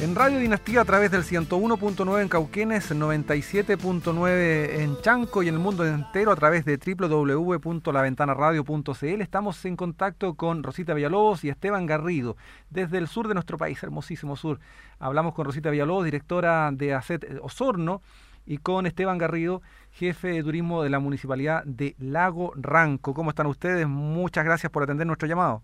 En 0.00 0.16
Radio 0.16 0.38
Dinastía 0.38 0.80
a 0.80 0.84
través 0.84 1.12
del 1.12 1.22
101.9 1.22 2.20
en 2.20 2.28
Cauquenes, 2.28 2.92
97.9 2.92 4.80
en 4.80 5.00
Chanco 5.00 5.42
y 5.42 5.48
en 5.48 5.54
el 5.54 5.60
mundo 5.60 5.86
entero 5.86 6.32
a 6.32 6.36
través 6.36 6.64
de 6.64 6.76
www.laventanaradio.cl. 6.76 9.22
Estamos 9.22 9.64
en 9.64 9.76
contacto 9.76 10.34
con 10.34 10.64
Rosita 10.64 10.94
Villalobos 10.94 11.44
y 11.44 11.48
Esteban 11.48 11.86
Garrido 11.86 12.36
desde 12.70 12.98
el 12.98 13.06
sur 13.06 13.28
de 13.28 13.34
nuestro 13.34 13.56
país, 13.56 13.80
hermosísimo 13.84 14.34
sur. 14.34 14.58
Hablamos 14.98 15.32
con 15.32 15.44
Rosita 15.46 15.70
Villalobos, 15.70 16.04
directora 16.04 16.70
de 16.72 16.92
ACET 16.92 17.38
Osorno, 17.40 18.02
y 18.46 18.58
con 18.58 18.86
Esteban 18.86 19.16
Garrido, 19.16 19.62
jefe 19.92 20.28
de 20.28 20.42
turismo 20.42 20.82
de 20.82 20.90
la 20.90 20.98
municipalidad 20.98 21.64
de 21.64 21.94
Lago 21.98 22.52
Ranco. 22.56 23.14
¿Cómo 23.14 23.30
están 23.30 23.46
ustedes? 23.46 23.86
Muchas 23.86 24.44
gracias 24.44 24.70
por 24.70 24.82
atender 24.82 25.06
nuestro 25.06 25.28
llamado. 25.28 25.62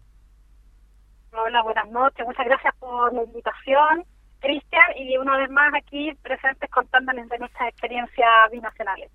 Hola, 1.33 1.63
buenas 1.63 1.91
noches. 1.91 2.25
Muchas 2.25 2.47
gracias 2.47 2.75
por 2.79 3.13
la 3.13 3.25
invitación 3.25 4.07
Cristian, 4.41 4.97
y 4.97 5.17
una 5.17 5.37
vez 5.37 5.51
más 5.51 5.73
aquí 5.75 6.13
presentes 6.23 6.71
contándoles 6.71 7.29
de 7.29 7.39
nuestras 7.39 7.69
experiencias 7.69 8.51
binacionales. 8.51 9.11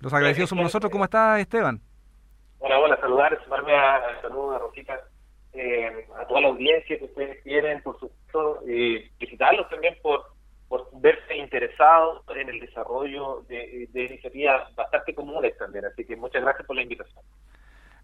Los 0.00 0.12
agradecidos 0.12 0.50
somos 0.50 0.64
nosotros. 0.64 0.90
¿Cómo 0.90 1.04
está 1.04 1.38
Esteban? 1.38 1.80
Hola, 2.58 2.78
hola, 2.78 3.00
saludar, 3.00 3.42
sumarme 3.44 3.74
al 3.74 4.20
saludo 4.20 4.52
de 4.52 4.58
Rosita, 4.58 5.00
eh, 5.52 6.06
a 6.18 6.26
toda 6.26 6.42
la 6.42 6.48
audiencia 6.48 6.98
que 6.98 7.04
ustedes 7.04 7.42
tienen, 7.42 7.82
por 7.82 7.98
supuesto, 7.98 8.62
y 8.68 8.98
visitarlos 9.18 9.68
también 9.68 9.96
por, 10.02 10.24
por 10.68 10.88
verse 11.00 11.36
interesados 11.36 12.22
en 12.36 12.48
el 12.48 12.60
desarrollo 12.60 13.42
de, 13.48 13.88
de 13.90 14.04
iniciativas 14.04 14.74
bastante 14.74 15.14
comunes 15.14 15.56
también. 15.58 15.86
Así 15.86 16.04
que 16.04 16.16
muchas 16.16 16.42
gracias 16.42 16.66
por 16.66 16.76
la 16.76 16.82
invitación. 16.82 17.19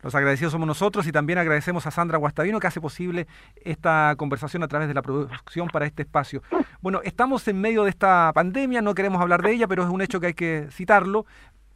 Los 0.06 0.14
agradecidos 0.14 0.52
somos 0.52 0.68
nosotros 0.68 1.04
y 1.08 1.10
también 1.10 1.40
agradecemos 1.40 1.84
a 1.84 1.90
Sandra 1.90 2.16
Guastavino 2.16 2.60
que 2.60 2.68
hace 2.68 2.80
posible 2.80 3.26
esta 3.56 4.14
conversación 4.16 4.62
a 4.62 4.68
través 4.68 4.86
de 4.86 4.94
la 4.94 5.02
producción 5.02 5.66
para 5.66 5.84
este 5.84 6.02
espacio. 6.02 6.44
Bueno, 6.80 7.00
estamos 7.02 7.48
en 7.48 7.60
medio 7.60 7.82
de 7.82 7.90
esta 7.90 8.30
pandemia, 8.32 8.82
no 8.82 8.94
queremos 8.94 9.20
hablar 9.20 9.42
de 9.42 9.50
ella, 9.50 9.66
pero 9.66 9.82
es 9.82 9.88
un 9.88 10.00
hecho 10.00 10.20
que 10.20 10.28
hay 10.28 10.34
que 10.34 10.68
citarlo, 10.70 11.26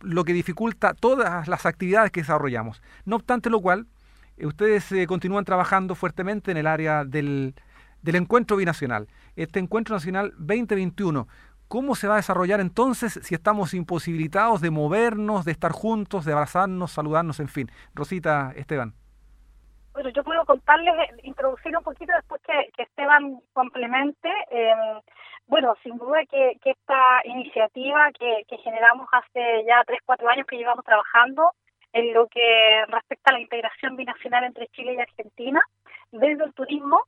lo 0.01 0.23
que 0.23 0.33
dificulta 0.33 0.95
todas 0.95 1.49
las 1.49 1.67
actividades 1.67 2.13
que 2.13 2.21
desarrollamos. 2.21 2.81
No 3.05 3.17
obstante 3.17 3.51
lo 3.51 3.61
cual, 3.61 3.89
eh, 4.37 4.47
ustedes 4.47 4.93
eh, 4.93 5.09
continúan 5.09 5.45
trabajando 5.45 5.97
fuertemente 5.97 6.53
en 6.53 6.57
el 6.57 6.69
área 6.69 7.05
del, 7.05 7.57
del 8.01 8.15
encuentro 8.15 8.57
binacional. 8.57 9.09
Este 9.35 9.59
encuentro 9.59 9.97
nacional 9.97 10.35
2021 10.39 11.27
¿Cómo 11.71 11.95
se 11.95 12.09
va 12.09 12.15
a 12.15 12.17
desarrollar 12.17 12.59
entonces 12.59 13.21
si 13.23 13.33
estamos 13.33 13.75
imposibilitados 13.75 14.61
de 14.61 14.73
movernos, 14.73 15.45
de 15.45 15.53
estar 15.53 15.71
juntos, 15.71 16.25
de 16.25 16.33
abrazarnos, 16.33 16.91
saludarnos, 16.91 17.39
en 17.39 17.47
fin? 17.47 17.71
Rosita, 17.95 18.53
Esteban. 18.57 18.93
Bueno, 19.93 20.09
yo 20.11 20.25
puedo 20.25 20.45
contarles, 20.47 20.93
eh, 20.99 21.21
introducir 21.23 21.77
un 21.77 21.85
poquito 21.85 22.13
después 22.13 22.43
que, 22.43 22.83
Esteban 22.83 23.39
complemente. 23.53 24.29
Eh, 24.51 24.75
bueno, 25.47 25.77
sin 25.85 25.97
duda 25.97 26.19
que, 26.29 26.59
esta 26.61 27.21
iniciativa 27.23 28.11
que, 28.19 28.43
que, 28.49 28.57
generamos 28.59 29.07
hace 29.13 29.65
ya 29.65 29.85
tres, 29.87 30.01
cuatro 30.05 30.29
años 30.29 30.49
que 30.49 30.57
llevamos 30.57 30.85
trabajando 30.85 31.53
en 31.93 32.13
lo 32.13 32.27
que 32.27 32.85
respecta 32.89 33.31
a 33.31 33.35
la 33.35 33.43
integración 33.43 33.95
binacional 33.95 34.43
entre 34.43 34.67
Chile 34.75 34.95
y 34.95 35.01
Argentina, 35.01 35.63
desde 36.11 36.43
el 36.43 36.53
turismo, 36.53 37.05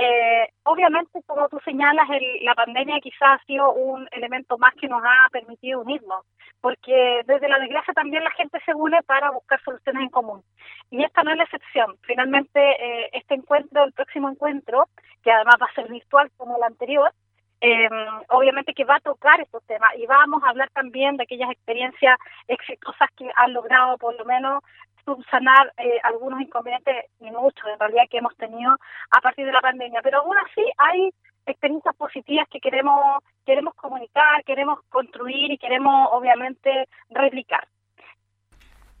eh, 0.00 0.48
obviamente, 0.62 1.20
como 1.26 1.48
tú 1.48 1.58
señalas, 1.64 2.06
la 2.42 2.54
pandemia 2.54 3.00
quizás 3.00 3.40
ha 3.40 3.44
sido 3.46 3.72
un 3.72 4.08
elemento 4.12 4.56
más 4.56 4.72
que 4.76 4.86
nos 4.86 5.02
ha 5.04 5.28
permitido 5.32 5.80
unirnos, 5.80 6.24
porque 6.60 7.22
desde 7.26 7.48
la 7.48 7.58
desgracia 7.58 7.92
también 7.94 8.22
la 8.22 8.30
gente 8.30 8.60
se 8.64 8.74
une 8.74 9.02
para 9.02 9.32
buscar 9.32 9.60
soluciones 9.64 10.04
en 10.04 10.10
común. 10.10 10.44
Y 10.90 11.02
esta 11.02 11.24
no 11.24 11.32
es 11.32 11.38
la 11.38 11.44
excepción. 11.44 11.96
Finalmente, 12.02 12.60
eh, 12.60 13.10
este 13.12 13.34
encuentro, 13.34 13.82
el 13.82 13.92
próximo 13.92 14.30
encuentro, 14.30 14.88
que 15.24 15.32
además 15.32 15.56
va 15.60 15.66
a 15.66 15.74
ser 15.74 15.88
virtual 15.88 16.30
como 16.36 16.56
el 16.56 16.62
anterior, 16.62 17.12
eh, 17.60 17.88
obviamente 18.28 18.74
que 18.74 18.84
va 18.84 18.96
a 18.96 19.00
tocar 19.00 19.40
estos 19.40 19.64
temas 19.64 19.90
y 19.96 20.06
vamos 20.06 20.44
a 20.44 20.50
hablar 20.50 20.70
también 20.70 21.16
de 21.16 21.24
aquellas 21.24 21.50
experiencias 21.50 22.16
exitosas 22.46 23.08
que 23.16 23.28
han 23.34 23.52
logrado 23.52 23.98
por 23.98 24.14
lo 24.16 24.24
menos 24.24 24.62
subsanar 25.08 25.72
eh, 25.78 25.98
algunos 26.02 26.40
inconvenientes 26.42 27.06
y 27.20 27.30
muchos 27.30 27.64
en 27.72 27.78
realidad 27.78 28.04
que 28.10 28.18
hemos 28.18 28.36
tenido 28.36 28.72
a 29.10 29.20
partir 29.22 29.46
de 29.46 29.52
la 29.52 29.62
pandemia. 29.62 30.00
Pero 30.02 30.18
aún 30.18 30.36
así 30.36 30.62
hay 30.76 31.10
experiencias 31.46 31.96
positivas 31.96 32.46
que 32.50 32.60
queremos 32.60 33.22
queremos 33.46 33.74
comunicar, 33.74 34.44
queremos 34.44 34.80
construir 34.90 35.50
y 35.50 35.56
queremos 35.56 36.08
obviamente 36.12 36.86
replicar. 37.08 37.66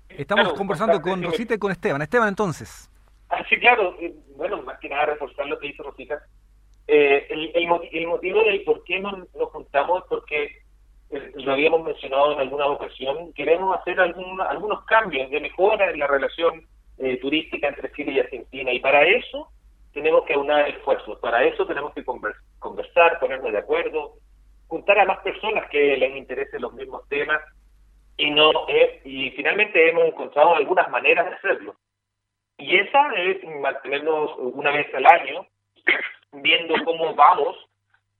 Estamos 0.08 0.54
conversando 0.54 1.02
con 1.02 1.22
Rosita 1.22 1.54
y 1.54 1.58
con 1.58 1.70
Esteban. 1.70 2.00
Esteban, 2.00 2.28
entonces. 2.28 2.90
Ah, 3.28 3.44
sí, 3.50 3.58
claro. 3.60 3.94
Eh, 4.00 4.14
bueno, 4.36 4.62
más 4.62 4.78
que 4.78 4.88
nada 4.88 5.04
reforzar 5.04 5.46
lo 5.46 5.58
que 5.58 5.66
dice 5.66 5.82
Rosita. 5.82 6.22
Eh, 6.86 7.26
el, 7.28 7.52
el, 7.54 8.06
motivo 8.06 8.42
de 8.42 8.62
por 8.64 8.82
qué 8.84 8.98
nos, 8.98 9.18
nos 9.34 9.50
juntamos 9.50 10.02
es 10.02 10.08
porque 10.08 10.62
eh, 11.10 11.32
lo 11.36 11.52
habíamos 11.52 11.84
mencionado 11.84 12.32
en 12.32 12.40
alguna 12.40 12.66
ocasión, 12.66 13.32
queremos 13.32 13.78
hacer 13.78 13.98
algún, 14.00 14.40
algunos 14.40 14.84
cambios 14.84 15.30
de 15.30 15.40
mejora 15.40 15.90
en 15.90 15.98
la 15.98 16.06
relación 16.06 16.66
eh, 16.98 17.16
turística 17.18 17.68
entre 17.68 17.90
Chile 17.92 18.12
y 18.12 18.20
Argentina. 18.20 18.72
Y 18.72 18.80
para 18.80 19.02
eso 19.04 19.48
tenemos 19.92 20.24
que 20.24 20.34
aunar 20.34 20.68
esfuerzos, 20.68 21.18
para 21.20 21.44
eso 21.44 21.66
tenemos 21.66 21.94
que 21.94 22.04
conversar, 22.04 23.18
ponernos 23.20 23.52
de 23.52 23.58
acuerdo, 23.58 24.14
juntar 24.66 24.98
a 24.98 25.06
más 25.06 25.18
personas 25.20 25.68
que 25.70 25.96
les 25.96 26.16
interesen 26.16 26.60
los 26.60 26.74
mismos 26.74 27.08
temas 27.08 27.40
y 28.18 28.30
no 28.30 28.50
eh, 28.68 29.00
y 29.04 29.30
finalmente 29.30 29.88
hemos 29.88 30.04
encontrado 30.04 30.54
algunas 30.54 30.90
maneras 30.90 31.26
de 31.26 31.36
hacerlo. 31.36 31.74
Y 32.58 32.76
esa 32.76 33.14
es 33.14 33.42
mantenernos 33.44 34.32
una 34.38 34.72
vez 34.72 34.92
al 34.94 35.06
año, 35.06 35.46
viendo 36.32 36.74
cómo 36.84 37.14
vamos, 37.14 37.56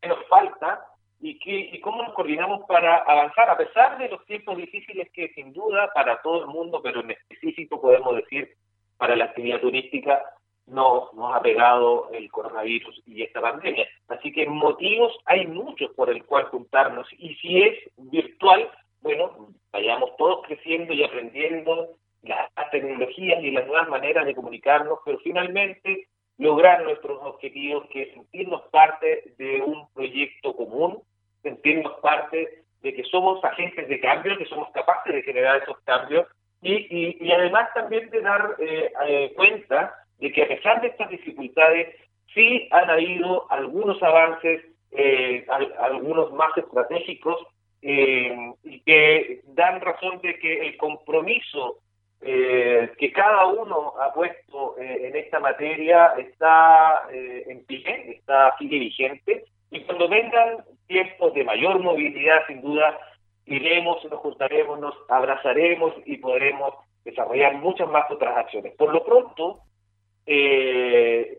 qué 0.00 0.09
nos 0.09 0.25
falta 0.28 0.84
y, 1.21 1.39
qué, 1.39 1.71
y 1.73 1.81
cómo 1.81 2.03
nos 2.03 2.15
coordinamos 2.15 2.65
para 2.67 2.99
avanzar, 2.99 3.51
a 3.51 3.56
pesar 3.56 3.99
de 3.99 4.09
los 4.09 4.25
tiempos 4.27 4.56
difíciles 4.56 5.11
que 5.12 5.29
sin 5.34 5.53
duda 5.53 5.91
para 5.93 6.21
todo 6.23 6.43
el 6.43 6.47
mundo, 6.49 6.81
pero 6.83 7.01
en 7.01 7.11
específico 7.11 7.81
podemos 7.81 8.17
decir 8.17 8.55
para 8.97 9.17
la 9.17 9.27
actividad 9.27 9.61
turística, 9.61 10.23
no 10.67 11.11
nos 11.15 11.34
ha 11.34 11.41
pegado 11.41 12.11
el 12.12 12.31
coronavirus 12.31 13.03
y 13.07 13.23
esta 13.23 13.41
pandemia. 13.41 13.87
Así 14.09 14.33
que 14.33 14.47
motivos 14.47 15.17
hay 15.25 15.47
muchos 15.47 15.91
por 15.93 16.11
el 16.11 16.25
cual 16.25 16.45
juntarnos 16.45 17.09
y 17.19 17.34
si 17.37 17.62
es 17.62 17.75
virtual, 17.97 18.71
bueno, 19.01 19.49
vayamos 19.73 20.17
todos 20.17 20.47
creciendo 20.47 20.93
y 20.93 21.05
aprendiendo 21.05 21.95
las 22.23 22.71
tecnologías 22.71 23.43
y 23.43 23.51
las 23.51 23.67
nuevas 23.67 23.89
maneras 23.89 24.27
de 24.27 24.34
comunicarnos, 24.34 24.99
pero 25.05 25.19
finalmente 25.21 26.09
lograr 26.38 26.84
nuestros 26.84 27.21
objetivos, 27.22 27.87
que 27.91 28.03
es 28.03 28.15
sentirnos 28.15 28.62
parte 28.71 29.34
de 29.38 29.60
un 29.60 29.88
proyecto 29.93 30.54
común, 30.54 31.03
sentirnos 31.43 31.94
parte 32.00 32.65
de 32.81 32.94
que 32.94 33.03
somos 33.04 33.44
agentes 33.44 33.88
de 33.88 34.00
cambio, 34.00 34.38
que 34.38 34.47
somos 34.47 34.71
capaces 34.71 35.12
de 35.12 35.22
generar 35.22 35.62
esos 35.62 35.78
cambios 35.81 36.27
y, 36.62 37.19
y, 37.21 37.32
además 37.32 37.69
también 37.75 38.10
de 38.10 38.21
dar 38.21 38.56
eh, 38.59 38.93
eh, 39.06 39.32
cuenta 39.37 39.94
de 40.19 40.32
que 40.32 40.43
a 40.43 40.48
pesar 40.48 40.81
de 40.81 40.88
estas 40.88 41.09
dificultades, 41.10 41.94
sí 42.34 42.69
han 42.72 42.91
habido 42.91 43.50
algunos 43.50 44.03
avances, 44.03 44.65
eh, 44.91 45.47
algunos 45.78 46.32
más 46.32 46.56
estratégicos, 46.56 47.38
y 47.81 48.81
que 48.81 49.43
dan 49.54 49.81
razón 49.81 50.21
de 50.21 50.37
que 50.41 50.66
el 50.66 50.77
compromiso 50.77 51.78
eh, 52.21 52.91
que 52.99 53.12
cada 53.12 53.47
uno 53.47 53.93
ha 54.01 54.12
puesto 54.12 54.77
eh, 54.77 55.06
en 55.06 55.17
esta 55.17 55.39
materia 55.39 56.15
está 56.19 57.06
eh, 57.12 57.45
en 57.47 57.65
pie, 57.65 58.17
está 58.17 58.56
sigue 58.59 58.79
vigente, 58.79 59.45
y 59.71 59.83
cuando 59.83 60.09
vengan 60.09 60.65
tiempos 60.89 61.33
de 61.34 61.45
mayor 61.45 61.78
movilidad, 61.78 62.45
sin 62.49 62.61
duda, 62.61 62.99
iremos, 63.47 64.05
nos 64.05 64.21
juntaremos, 64.21 64.81
nos 64.81 64.95
abrazaremos 65.09 65.95
y 66.07 66.17
podremos 66.17 66.75
desarrollar 67.05 67.55
muchas 67.55 67.89
más 67.89 68.11
otras 68.11 68.37
acciones. 68.37 68.75
Por 68.75 68.93
lo 68.93 69.05
pronto, 69.05 69.61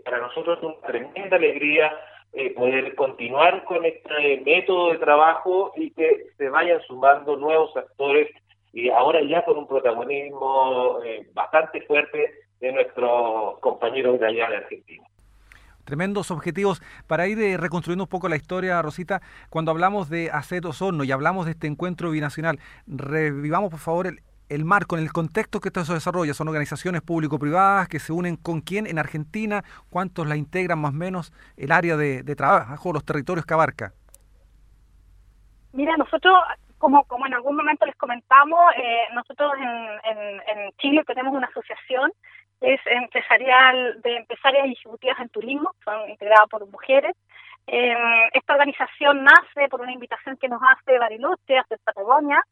para 0.06 0.18
nosotros 0.20 0.58
es 0.58 0.64
una 0.64 0.88
tremenda 0.88 1.36
alegría 1.36 1.96
poder 2.56 2.96
continuar 2.96 3.64
con 3.66 3.86
este 3.86 4.42
método 4.46 4.92
de 4.92 4.98
trabajo 4.98 5.74
y 5.76 5.92
que 5.92 6.28
se 6.38 6.50
vayan 6.50 6.82
sumando 6.84 7.36
nuevos 7.36 7.76
actores 7.76 8.30
y 8.74 8.90
ahora 8.90 9.20
ya 9.24 9.44
con 9.46 9.58
un 9.58 9.68
protagonismo 9.68 11.00
eh, 11.04 11.30
bastante 11.34 11.82
fuerte 11.82 12.34
de 12.60 12.72
nuestros 12.72 13.60
compañeros 13.60 14.20
de 14.20 14.28
allá 14.28 14.50
de 14.50 14.58
Argentina. 14.58 15.06
Tremendos 15.86 16.30
objetivos. 16.30 16.82
Para 17.08 17.28
ir 17.28 17.40
eh, 17.40 17.58
reconstruyendo 17.58 18.04
un 18.04 18.10
poco 18.10 18.30
la 18.30 18.36
historia, 18.36 18.82
Rosita, 18.82 19.22
cuando 19.50 19.72
hablamos 19.72 20.10
de 20.10 20.30
ACET 20.32 20.66
Osorno 20.66 21.04
y 21.04 21.12
hablamos 21.12 21.46
de 21.46 21.54
este 21.54 21.68
encuentro 21.68 22.12
binacional, 22.12 22.60
revivamos 22.86 23.72
por 23.72 23.80
favor 23.80 24.06
el, 24.06 24.22
el 24.50 24.66
marco, 24.66 24.98
en 24.98 25.04
el 25.04 25.12
contexto 25.12 25.60
que 25.60 25.70
esto 25.70 25.84
se 25.86 25.94
desarrolla. 25.94 26.36
Son 26.36 26.48
organizaciones 26.48 27.02
público-privadas 27.02 27.88
que 27.88 27.98
se 28.00 28.14
unen 28.14 28.36
con 28.36 28.62
quién 28.62 28.86
en 28.86 29.00
Argentina, 29.00 29.64
cuántos 29.90 30.28
la 30.28 30.36
integran 30.36 30.78
más 30.78 30.92
o 30.92 30.98
menos, 30.98 31.34
el 31.58 31.72
área 31.72 31.98
de, 31.98 32.22
de 32.22 32.36
trabajo, 32.36 32.94
los 32.94 33.04
territorios 33.04 33.46
que 33.46 33.54
abarca. 33.56 33.94
Mira, 35.74 35.98
nosotros 35.98 36.36
como, 36.80 37.04
como 37.06 37.28
en 37.28 37.34
algún 37.34 37.56
momento 37.56 37.86
les 37.86 37.96
comentamos, 37.96 38.60
eh, 38.78 39.08
nosotros 39.14 39.54
en, 39.58 40.18
en, 40.18 40.42
en, 40.48 40.72
Chile 40.78 41.04
tenemos 41.06 41.36
una 41.36 41.48
asociación 41.48 42.12
es 42.62 42.80
empresarial 42.88 44.02
de 44.02 44.18
empresarias 44.18 44.68
ejecutivas 44.68 45.20
en 45.20 45.30
turismo, 45.30 45.72
son 45.84 46.10
integradas 46.10 46.48
por 46.50 46.66
mujeres. 46.68 47.16
Eh, 47.68 47.96
esta 48.34 48.54
organización 48.54 49.24
nace 49.24 49.70
por 49.70 49.82
una 49.82 49.94
invitación 49.94 50.38
que 50.38 50.50
nos 50.50 50.62
hace 50.62 50.98
Bariloche, 50.98 51.58
hace 51.58 51.78
Patagonia, 51.78 52.44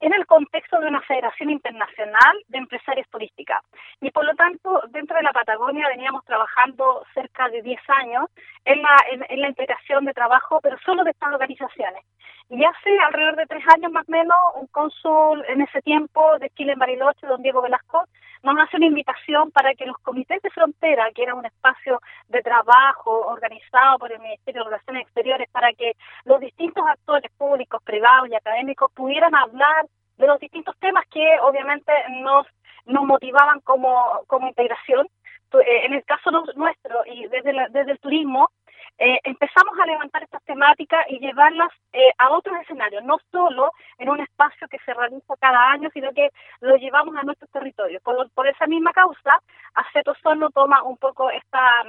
en 0.00 0.12
el 0.12 0.26
contexto 0.26 0.78
de 0.78 0.88
una 0.88 1.00
federación 1.02 1.50
internacional 1.50 2.36
de 2.48 2.58
empresarios 2.58 3.08
turísticas. 3.08 3.62
Y 4.00 4.10
por 4.10 4.24
lo 4.24 4.34
tanto, 4.34 4.82
dentro 4.90 5.16
de 5.16 5.22
la 5.22 5.32
Patagonia 5.32 5.88
veníamos 5.88 6.24
trabajando 6.24 7.04
cerca 7.14 7.48
de 7.48 7.62
10 7.62 7.80
años 7.88 8.26
en 8.64 8.82
la, 8.82 8.96
en, 9.28 9.40
la 9.40 9.48
integración 9.48 10.04
de 10.04 10.12
trabajo, 10.12 10.60
pero 10.62 10.76
solo 10.84 11.02
de 11.04 11.10
estas 11.12 11.32
organizaciones. 11.32 12.04
Y 12.48 12.64
hace 12.64 12.98
alrededor 13.00 13.36
de 13.36 13.46
tres 13.46 13.64
años 13.74 13.90
más 13.90 14.08
o 14.08 14.12
menos, 14.12 14.36
un 14.54 14.66
cónsul 14.68 15.44
en 15.48 15.62
ese 15.62 15.82
tiempo 15.82 16.38
de 16.38 16.50
Chile 16.50 16.72
en 16.72 16.78
Bariloche, 16.78 17.26
don 17.26 17.42
Diego 17.42 17.60
Velasco, 17.60 18.04
nos 18.44 18.56
hace 18.60 18.76
una 18.76 18.86
invitación 18.86 19.50
para 19.50 19.74
que 19.74 19.86
los 19.86 19.98
comités 19.98 20.40
de 20.42 20.50
frontera, 20.50 21.10
que 21.12 21.24
era 21.24 21.34
un 21.34 21.44
espacio 21.44 22.00
de 22.28 22.42
trabajo 22.42 23.26
organizado 23.26 23.98
por 23.98 24.12
el 24.12 24.20
Ministerio 24.20 24.62
de 24.62 24.70
Relaciones 24.70 25.02
Exteriores, 25.02 25.48
para 25.50 25.72
que 25.72 25.94
los 26.24 26.38
distintos 26.38 26.84
actores 26.86 27.32
públicos, 27.36 27.82
privados 27.82 28.28
y 28.28 28.36
académicos 28.36 28.92
pudieran 28.92 29.34
hablar 29.34 29.86
de 30.16 30.26
los 30.28 30.38
distintos 30.38 30.76
temas 30.78 31.04
que 31.08 31.26
obviamente 31.42 31.92
nos, 32.22 32.46
nos 32.86 33.04
motivaban 33.04 33.60
como, 33.60 34.20
como 34.28 34.46
integración. 34.46 35.08
Eh, 35.52 35.86
en 35.86 35.94
el 35.94 36.04
caso 36.04 36.30
nuestro 36.54 37.02
y 37.06 37.26
desde, 37.28 37.52
desde 37.70 37.92
el 37.92 37.98
turismo, 37.98 38.50
eh, 38.98 39.20
empezamos 39.24 39.78
a 39.78 39.86
levantar 39.86 40.22
estas 40.22 40.42
temáticas 40.44 41.04
y 41.08 41.18
llevarlas 41.18 41.70
eh, 41.92 42.12
a 42.18 42.30
otros 42.30 42.56
escenarios, 42.62 43.04
no 43.04 43.18
solo 43.30 43.72
en 43.98 44.08
un 44.08 44.20
espacio 44.20 44.66
que 44.68 44.78
se 44.78 44.94
realiza 44.94 45.34
cada 45.38 45.70
año, 45.70 45.90
sino 45.92 46.12
que 46.12 46.30
lo 46.60 46.76
llevamos 46.76 47.14
a 47.16 47.22
nuestros 47.22 47.50
territorios. 47.50 48.02
Por, 48.02 48.30
por 48.30 48.46
esa 48.46 48.66
misma 48.66 48.92
causa, 48.92 49.40
Aceto 49.74 50.14
Solo 50.22 50.50
toma 50.50 50.82
un 50.82 50.96
poco 50.96 51.30
esta, 51.30 51.84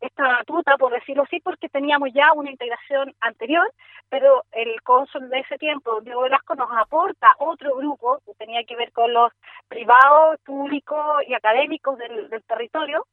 esta 0.00 0.44
tuta, 0.46 0.76
por 0.76 0.92
decirlo 0.92 1.24
así, 1.24 1.40
porque 1.40 1.68
teníamos 1.68 2.10
ya 2.12 2.32
una 2.32 2.50
integración 2.50 3.12
anterior, 3.20 3.68
pero 4.08 4.44
el 4.52 4.80
cónsul 4.82 5.28
de 5.30 5.40
ese 5.40 5.58
tiempo, 5.58 6.00
Diego 6.02 6.22
Velasco, 6.22 6.54
nos 6.54 6.70
aporta 6.70 7.34
otro 7.38 7.74
grupo 7.76 8.20
que 8.24 8.34
tenía 8.34 8.62
que 8.64 8.76
ver 8.76 8.92
con 8.92 9.12
los 9.12 9.32
privados, 9.66 10.38
públicos 10.44 11.22
y 11.26 11.34
académicos 11.34 11.98
del 11.98 12.42
territorio, 12.46 13.06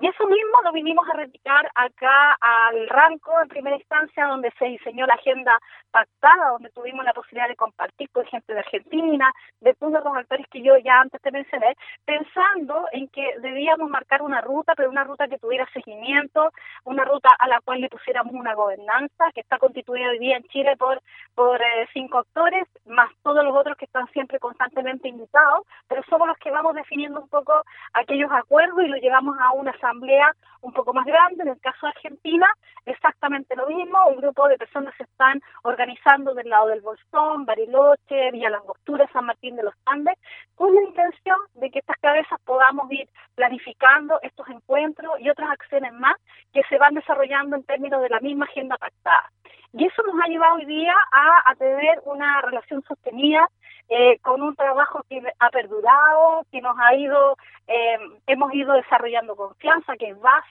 y 0.00 0.06
eso 0.06 0.26
mismo 0.26 0.62
lo 0.62 0.72
vinimos 0.72 1.04
a 1.08 1.16
replicar 1.16 1.68
acá 1.74 2.36
al 2.40 2.88
Ranco 2.88 3.32
en 3.42 3.48
primera 3.48 3.76
instancia, 3.76 4.26
donde 4.26 4.52
se 4.58 4.66
diseñó 4.66 5.06
la 5.06 5.14
agenda 5.14 5.58
pactada, 5.90 6.50
donde 6.50 6.70
tuvimos 6.70 7.04
la 7.04 7.12
posibilidad 7.12 7.48
de 7.48 7.56
compartir 7.56 8.08
con 8.10 8.24
gente 8.26 8.52
de 8.52 8.60
Argentina, 8.60 9.32
de 9.60 9.74
todos 9.74 10.04
los 10.04 10.16
actores 10.16 10.46
que 10.50 10.62
yo 10.62 10.76
ya 10.78 11.00
antes 11.00 11.20
te 11.20 11.32
mencioné, 11.32 11.76
pensando 12.04 12.86
en 12.92 13.08
que 13.08 13.26
debíamos 13.40 13.90
marcar 13.90 14.22
una 14.22 14.40
ruta, 14.40 14.74
pero 14.76 14.90
una 14.90 15.02
ruta 15.02 15.26
que 15.26 15.38
tuviera 15.38 15.66
seguimiento, 15.72 16.52
una 16.84 17.04
ruta 17.04 17.30
a 17.38 17.48
la 17.48 17.60
cual 17.60 17.80
le 17.80 17.88
pusiéramos 17.88 18.34
una 18.34 18.54
gobernanza, 18.54 19.32
que 19.34 19.40
está 19.40 19.58
constituida 19.58 20.10
hoy 20.10 20.20
día 20.20 20.36
en 20.36 20.44
Chile 20.44 20.76
por, 20.76 21.02
por 21.34 21.60
eh, 21.60 21.88
cinco 21.92 22.18
actores, 22.18 22.68
más 22.86 23.10
todos 23.22 23.44
los 23.44 23.56
otros 23.56 23.76
que 23.76 23.86
están 23.86 24.06
siempre 24.12 24.38
constantemente 24.38 25.08
invitados, 25.08 25.66
pero 25.88 26.02
somos 26.08 26.28
los 26.28 26.38
que 26.38 26.52
vamos 26.52 26.74
definiendo 26.74 27.20
un 27.20 27.28
poco 27.28 27.64
aquellos 27.94 28.30
acuerdos 28.30 28.84
y 28.84 28.88
lo 28.88 28.96
llevamos 28.96 29.36
a 29.40 29.52
una 29.52 29.76
asamblea 29.88 30.32
un 30.62 30.72
poco 30.72 30.92
más 30.92 31.06
grande. 31.06 31.42
En 31.42 31.48
el 31.48 31.60
caso 31.60 31.86
de 31.86 31.90
Argentina, 31.90 32.46
exactamente 32.86 33.56
lo 33.56 33.66
mismo. 33.66 33.98
Un 34.08 34.16
grupo 34.16 34.48
de 34.48 34.58
personas 34.58 34.94
se 34.96 35.04
están 35.04 35.40
organizando 35.62 36.34
del 36.34 36.48
lado 36.48 36.68
del 36.68 36.80
Bolsón, 36.80 37.44
Bariloche, 37.44 38.30
Villa 38.32 38.50
Langostura, 38.50 39.08
San 39.12 39.26
Martín 39.26 39.56
de 39.56 39.64
los 39.64 39.74
Andes, 39.86 40.16
con 40.54 40.74
la 40.74 40.82
intención 40.82 41.38
de 41.54 41.70
que 41.70 41.80
estas 41.80 41.96
cabezas 41.98 42.40
podamos 42.44 42.90
ir 42.90 43.08
planificando 43.34 44.18
estos 44.22 44.48
encuentros 44.48 45.20
y 45.20 45.30
otras 45.30 45.50
acciones 45.50 45.92
más 45.92 46.16
que 46.52 46.62
se 46.68 46.78
van 46.78 46.94
desarrollando 46.94 47.56
en 47.56 47.64
términos 47.64 48.02
de 48.02 48.08
la 48.08 48.20
misma 48.20 48.46
agenda 48.46 48.76
pactada. 48.76 49.30
Y 49.72 49.84
eso 49.84 50.02
nos 50.02 50.16
ha 50.22 50.28
llevado 50.28 50.56
hoy 50.56 50.64
día 50.64 50.94
a, 51.12 51.54
tener 51.56 52.00
una 52.04 52.40
relación 52.40 52.82
sostenida 52.82 53.48
eh, 53.88 54.18
con 54.20 54.40
un 54.42 54.54
trabajo 54.54 55.02
que 55.08 55.22
ha 55.38 55.50
perdurado, 55.50 56.44
que 56.50 56.60
nos 56.60 56.76
ha 56.78 56.94
ido, 56.94 57.36
eh, 57.66 57.98
hemos 58.26 58.52
ido 58.54 58.72
desarrollando 58.74 59.36
confianza, 59.36 59.96
que 59.96 60.10
es 60.10 60.20
base 60.20 60.47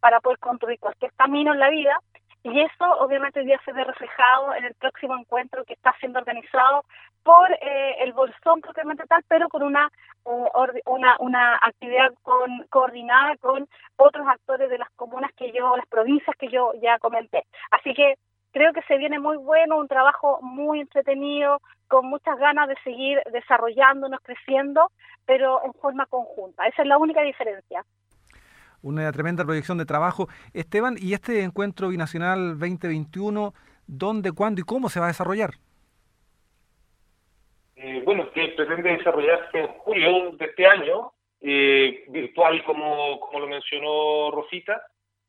para 0.00 0.20
poder 0.20 0.38
construir 0.38 0.78
cualquier 0.78 1.12
camino 1.14 1.52
en 1.52 1.60
la 1.60 1.70
vida. 1.70 1.98
Y 2.42 2.60
eso 2.60 2.84
obviamente 3.00 3.40
hoy 3.40 3.46
día 3.46 3.60
se 3.64 3.72
ve 3.72 3.84
reflejado 3.84 4.54
en 4.54 4.64
el 4.64 4.74
próximo 4.74 5.16
encuentro 5.18 5.64
que 5.64 5.74
está 5.74 5.94
siendo 5.98 6.20
organizado 6.20 6.84
por 7.24 7.50
eh, 7.52 7.96
el 7.98 8.12
Bolsón 8.12 8.60
propiamente 8.60 9.04
tal, 9.06 9.22
pero 9.28 9.48
con 9.48 9.62
una, 9.62 9.90
una, 10.24 11.16
una 11.18 11.56
actividad 11.56 12.14
con, 12.22 12.64
coordinada 12.70 13.36
con 13.38 13.68
otros 13.96 14.26
actores 14.26 14.70
de 14.70 14.78
las 14.78 14.88
comunas 14.90 15.32
que 15.34 15.52
yo, 15.52 15.76
las 15.76 15.86
provincias 15.88 16.36
que 16.36 16.48
yo 16.48 16.72
ya 16.80 16.98
comenté. 16.98 17.44
Así 17.70 17.92
que 17.92 18.14
creo 18.52 18.72
que 18.72 18.82
se 18.82 18.98
viene 18.98 19.18
muy 19.18 19.36
bueno, 19.36 19.76
un 19.76 19.88
trabajo 19.88 20.38
muy 20.42 20.80
entretenido, 20.80 21.60
con 21.88 22.06
muchas 22.06 22.38
ganas 22.38 22.68
de 22.68 22.76
seguir 22.84 23.20
desarrollándonos, 23.32 24.20
creciendo, 24.20 24.90
pero 25.26 25.62
en 25.64 25.72
forma 25.74 26.06
conjunta. 26.06 26.66
Esa 26.66 26.82
es 26.82 26.88
la 26.88 26.98
única 26.98 27.22
diferencia. 27.22 27.84
Una 28.82 29.10
tremenda 29.12 29.44
proyección 29.44 29.78
de 29.78 29.84
trabajo. 29.84 30.28
Esteban, 30.54 30.96
¿y 30.98 31.14
este 31.14 31.42
encuentro 31.42 31.88
binacional 31.88 32.58
2021, 32.58 33.52
dónde, 33.86 34.32
cuándo 34.32 34.60
y 34.60 34.64
cómo 34.64 34.88
se 34.88 35.00
va 35.00 35.06
a 35.06 35.08
desarrollar? 35.08 35.50
Eh, 37.76 38.02
bueno, 38.04 38.30
que 38.32 38.48
pretende 38.56 38.96
desarrollarse 38.96 39.58
en 39.58 39.68
julio 39.68 40.32
de 40.32 40.44
este 40.44 40.66
año, 40.66 41.12
eh, 41.40 42.04
virtual 42.08 42.64
como, 42.64 43.20
como 43.20 43.40
lo 43.40 43.46
mencionó 43.46 44.30
Rosita, 44.30 44.82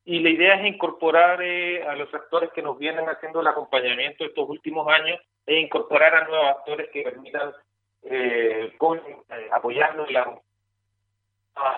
y 0.10 0.20
la 0.22 0.30
idea 0.30 0.56
es 0.56 0.66
incorporar 0.66 1.40
eh, 1.44 1.84
a 1.84 1.96
los 1.96 2.12
actores 2.14 2.50
que 2.56 2.64
nos 2.64 2.80
vienen 2.80 3.08
haciendo 3.08 3.42
el 3.42 3.48
acompañamiento 3.48 4.26
estos 4.26 4.50
últimos 4.50 4.88
años 4.88 5.20
e 5.46 5.60
incorporar 5.60 6.16
a 6.16 6.28
nuevos 6.28 6.50
actores 6.50 6.90
que 6.92 7.04
permitan 7.04 7.52
eh, 8.04 8.74
con, 8.80 8.98
eh, 8.98 9.50
apoyarnos 9.52 10.08
en 10.08 10.14
la, 10.14 10.42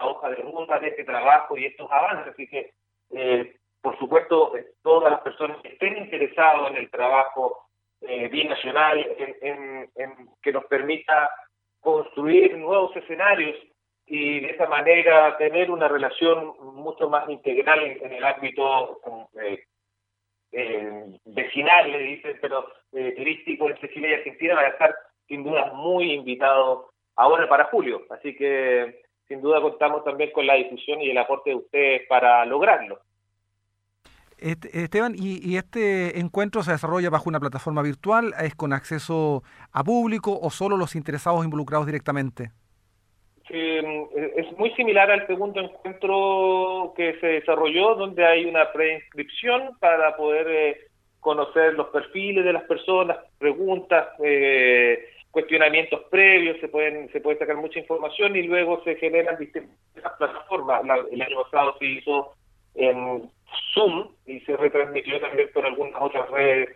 hoja 0.04 0.30
de 0.30 0.36
ruta 0.38 0.80
de 0.80 0.90
este 0.90 1.04
trabajo 1.04 1.58
y 1.58 1.66
estos 1.66 1.90
avances. 1.92 2.34
Así 2.34 2.48
que, 2.48 2.72
eh, 3.12 3.56
por 3.82 3.98
supuesto, 3.98 4.54
todas 4.82 5.12
las 5.12 5.22
personas 5.22 5.62
que 5.62 5.70
estén 5.70 5.98
interesadas 5.98 6.72
en 6.72 6.78
el 6.78 6.90
trabajo 6.90 7.68
binacional, 8.32 8.98
en, 9.42 9.90
que 10.42 10.52
nos 10.52 10.66
permita 10.66 11.30
construir 11.80 12.58
nuevos 12.58 12.96
escenarios 12.96 13.56
y 14.06 14.42
de 14.42 14.50
esa 14.52 14.68
manera 14.68 15.38
tener 15.38 15.72
una 15.72 15.88
relación 15.88 16.54
mucho 16.76 17.10
más 17.10 17.30
integral 17.30 17.80
en, 17.82 18.12
el 18.12 18.24
ámbito 18.24 19.00
eh, 19.42 19.64
eh, 20.52 21.06
vecinal, 21.26 21.92
le 21.92 22.00
dicen, 22.00 22.38
pero 22.42 22.68
eh, 22.92 23.14
turístico 23.16 23.70
entre 23.70 23.90
Chile 23.94 24.10
y 24.10 24.14
Argentina, 24.16 24.56
va 24.56 24.62
a 24.62 24.68
estar 24.68 24.96
sin 25.28 25.44
duda 25.44 25.72
muy 25.74 26.12
invitado 26.12 26.92
ahora 27.16 27.48
para 27.48 27.66
julio. 27.66 28.06
Así 28.10 28.36
que 28.36 29.02
sin 29.32 29.42
duda 29.42 29.62
contamos 29.62 30.04
también 30.04 30.32
con 30.32 30.46
la 30.46 30.56
difusión 30.56 31.02
y 31.02 31.10
el 31.10 31.18
aporte 31.18 31.52
de 31.52 31.56
ustedes 31.56 32.02
para 32.10 32.46
lograrlo. 32.46 33.00
Esteban, 34.38 35.14
¿y, 35.16 35.56
este 35.56 36.20
encuentro 36.20 36.64
se 36.64 36.72
desarrolla 36.72 37.10
bajo 37.10 37.30
una 37.30 37.40
plataforma 37.40 37.82
virtual? 37.82 38.34
¿Es 38.42 38.56
con 38.56 38.74
acceso 38.74 39.44
a 39.72 39.84
público 39.84 40.38
o 40.42 40.50
solo 40.50 40.76
los 40.76 40.96
interesados 40.96 41.46
involucrados 41.46 41.86
directamente? 41.86 42.52
Eh, 43.50 44.34
es 44.36 44.58
muy 44.58 44.72
similar 44.72 45.10
al 45.12 45.26
segundo 45.28 45.62
encuentro 45.62 46.94
que 46.98 47.18
se 47.22 47.28
desarrolló, 47.28 47.96
donde 47.96 48.26
hay 48.26 48.46
una 48.46 48.70
preinscripción 48.74 49.78
para 49.80 50.18
poder 50.18 50.48
eh, 50.50 50.78
conocer 51.22 51.76
los 51.76 51.88
perfiles 51.88 52.44
de 52.44 52.54
las 52.54 52.64
personas, 52.64 53.18
preguntas, 53.38 54.08
eh, 54.24 55.06
cuestionamientos 55.32 56.02
previos, 56.10 56.58
se 56.60 56.68
pueden 56.68 57.10
se 57.12 57.22
puede 57.22 57.40
sacar 57.40 57.56
mucha 57.58 57.80
información 57.80 58.36
y 58.36 58.44
luego 58.44 58.84
se 58.84 58.96
generan 58.96 59.38
distintas 59.38 59.72
plataformas. 60.18 60.82
el 61.12 61.22
año 61.22 61.44
pasado 61.44 61.76
se 61.80 61.86
hizo 61.86 62.34
en 62.76 63.30
Zoom 63.74 64.10
y 64.26 64.40
se 64.42 64.56
retransmitió 64.58 65.20
también 65.20 65.50
por 65.54 65.66
algunas 65.66 66.02
otras 66.02 66.30
redes 66.30 66.70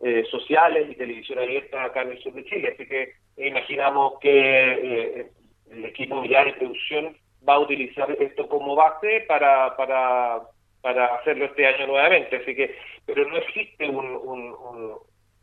eh, 0.00 0.24
sociales 0.30 0.88
y 0.90 0.94
televisión 0.94 1.38
abierta 1.38 1.84
acá 1.84 2.02
en 2.02 2.12
el 2.12 2.22
sur 2.22 2.32
de 2.32 2.44
Chile. 2.44 2.72
Así 2.74 2.86
que 2.86 3.12
imaginamos 3.36 4.18
que 4.20 5.30
el 5.70 5.84
equipo 5.84 6.24
ya 6.24 6.44
de 6.44 6.52
producción 6.54 7.16
va 7.48 7.54
a 7.54 7.60
utilizar 7.60 8.10
esto 8.20 8.48
como 8.48 8.74
base 8.74 9.24
para, 9.26 9.76
para, 9.76 10.42
para 10.80 11.06
hacerlo 11.16 11.46
este 11.46 11.66
año 11.66 11.86
nuevamente. 11.86 12.36
Así 12.36 12.54
que, 12.54 12.76
pero 13.06 13.28
no 13.28 13.36
existe 13.36 13.88
un, 13.88 14.98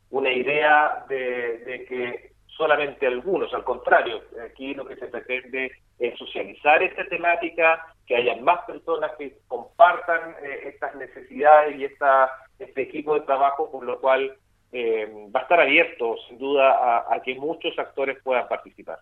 una 0.09 0.31
idea 0.31 1.05
de, 1.09 1.85
que 1.87 2.31
solamente 2.57 3.05
algunos, 3.05 3.53
al 3.53 3.63
contrario, 3.63 4.21
aquí 4.43 4.73
lo 4.73 4.85
que 4.85 4.95
se 4.95 5.07
pretende 5.07 5.71
es 5.99 6.17
socializar 6.17 6.81
esta 6.81 7.05
temática, 7.05 7.93
que 8.05 8.15
haya 8.15 8.35
más 8.37 8.65
personas 8.65 9.11
que 9.17 9.37
compartan 9.47 10.35
eh, 10.41 10.69
estas 10.73 10.95
necesidades 10.95 11.77
y 11.77 11.85
esta, 11.85 12.31
este 12.57 12.81
equipo 12.81 13.13
de 13.13 13.21
trabajo, 13.21 13.71
por 13.71 13.85
lo 13.85 13.99
cual 13.99 14.35
eh, 14.71 15.29
va 15.33 15.41
a 15.41 15.43
estar 15.43 15.61
abierto, 15.61 16.15
sin 16.27 16.37
duda, 16.37 17.05
a 17.09 17.21
que 17.21 17.35
muchos 17.35 17.77
actores 17.77 18.17
puedan 18.23 18.47
participar. 18.47 18.99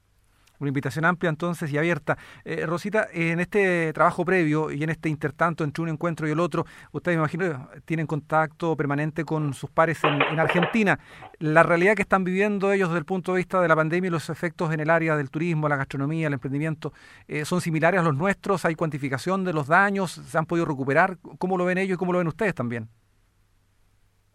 Una 0.66 0.70
invitación 0.70 1.06
amplia 1.06 1.30
entonces 1.30 1.72
y 1.72 1.78
abierta. 1.78 2.18
Eh, 2.44 2.66
Rosita, 2.66 3.08
en 3.14 3.40
este 3.40 3.94
trabajo 3.94 4.26
previo 4.26 4.72
y 4.72 4.82
en 4.82 4.90
este 4.90 5.10
intertanto 5.10 5.64
entre 5.64 5.84
un 5.84 5.90
encuentro 5.90 6.28
y 6.28 6.32
el 6.32 6.40
otro, 6.40 6.66
ustedes 6.92 7.18
me 7.18 7.22
imagino 7.22 7.70
tienen 7.86 8.08
contacto 8.08 8.76
permanente 8.76 9.24
con 9.24 9.54
sus 9.54 9.70
pares 9.70 10.04
en, 10.04 10.40
Argentina. 10.40 10.98
La 11.38 11.62
realidad 11.62 11.94
que 11.94 12.02
están 12.02 12.24
viviendo 12.24 12.72
ellos 12.72 12.90
desde 12.90 12.98
el 12.98 13.06
punto 13.06 13.34
de 13.34 13.38
vista 13.38 13.62
de 13.62 13.68
la 13.68 13.76
pandemia 13.76 14.08
y 14.08 14.12
los 14.12 14.32
efectos 14.32 14.74
en 14.74 14.80
el 14.80 14.90
área 14.90 15.16
del 15.16 15.30
turismo, 15.30 15.70
la 15.70 15.76
gastronomía, 15.76 16.26
el 16.26 16.34
emprendimiento, 16.34 16.94
eh, 17.28 17.46
¿son 17.46 17.62
similares 17.62 18.00
a 18.00 18.04
los 18.04 18.16
nuestros? 18.16 18.66
¿Hay 18.66 18.74
cuantificación 18.74 19.44
de 19.44 19.54
los 19.54 19.68
daños? 19.68 20.14
¿Se 20.14 20.36
han 20.36 20.48
podido 20.48 20.66
recuperar? 20.66 21.18
¿Cómo 21.38 21.60
lo 21.60 21.66
ven 21.66 21.78
ellos 21.78 21.94
y 21.94 22.00
cómo 22.00 22.12
lo 22.12 22.18
ven 22.18 22.28
ustedes 22.28 22.56
también? 22.56 22.90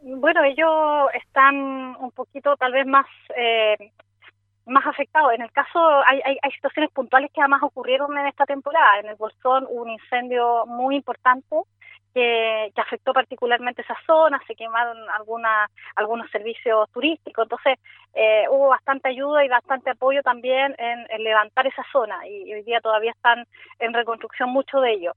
Bueno, 0.01 0.45
ellos 0.45 1.11
están 1.15 1.57
un 1.57 2.13
poquito 2.13 2.57
tal 2.57 2.73
vez 2.73 2.87
más 2.87 3.07
eh, 3.37 3.93
más 4.71 4.87
afectados. 4.87 5.33
En 5.33 5.43
el 5.43 5.53
caso, 5.53 5.79
hay, 6.07 6.21
hay, 6.25 6.39
hay, 6.43 6.51
situaciones 6.53 6.91
puntuales 6.93 7.31
que 7.35 7.41
además 7.41 7.63
ocurrieron 7.63 8.17
en 8.17 8.27
esta 8.27 8.47
temporada. 8.47 9.01
En 9.01 9.07
el 9.07 9.17
Bolsón 9.17 9.67
hubo 9.69 9.83
un 9.83 9.91
incendio 9.91 10.65
muy 10.67 10.97
importante 10.97 11.57
que, 12.15 12.73
que 12.75 12.81
afectó 12.81 13.13
particularmente 13.13 13.83
esa 13.83 13.97
zona, 14.07 14.41
se 14.47 14.55
quemaron 14.55 14.97
alguna, 15.11 15.69
algunos 15.97 16.31
servicios 16.31 16.89
turísticos, 16.93 17.45
entonces 17.45 17.79
eh, 18.15 18.45
hubo 18.51 18.69
bastante 18.69 19.09
ayuda 19.09 19.45
y 19.45 19.49
bastante 19.49 19.91
apoyo 19.91 20.23
también 20.23 20.75
en, 20.79 21.23
levantar 21.23 21.67
esa 21.67 21.85
zona 21.93 22.27
y 22.27 22.53
hoy 22.53 22.63
día 22.63 22.81
todavía 22.81 23.13
están 23.13 23.45
en 23.79 23.95
reconstrucción 23.95 24.51
mucho 24.51 24.81
de 24.81 24.93
ellos. 24.93 25.15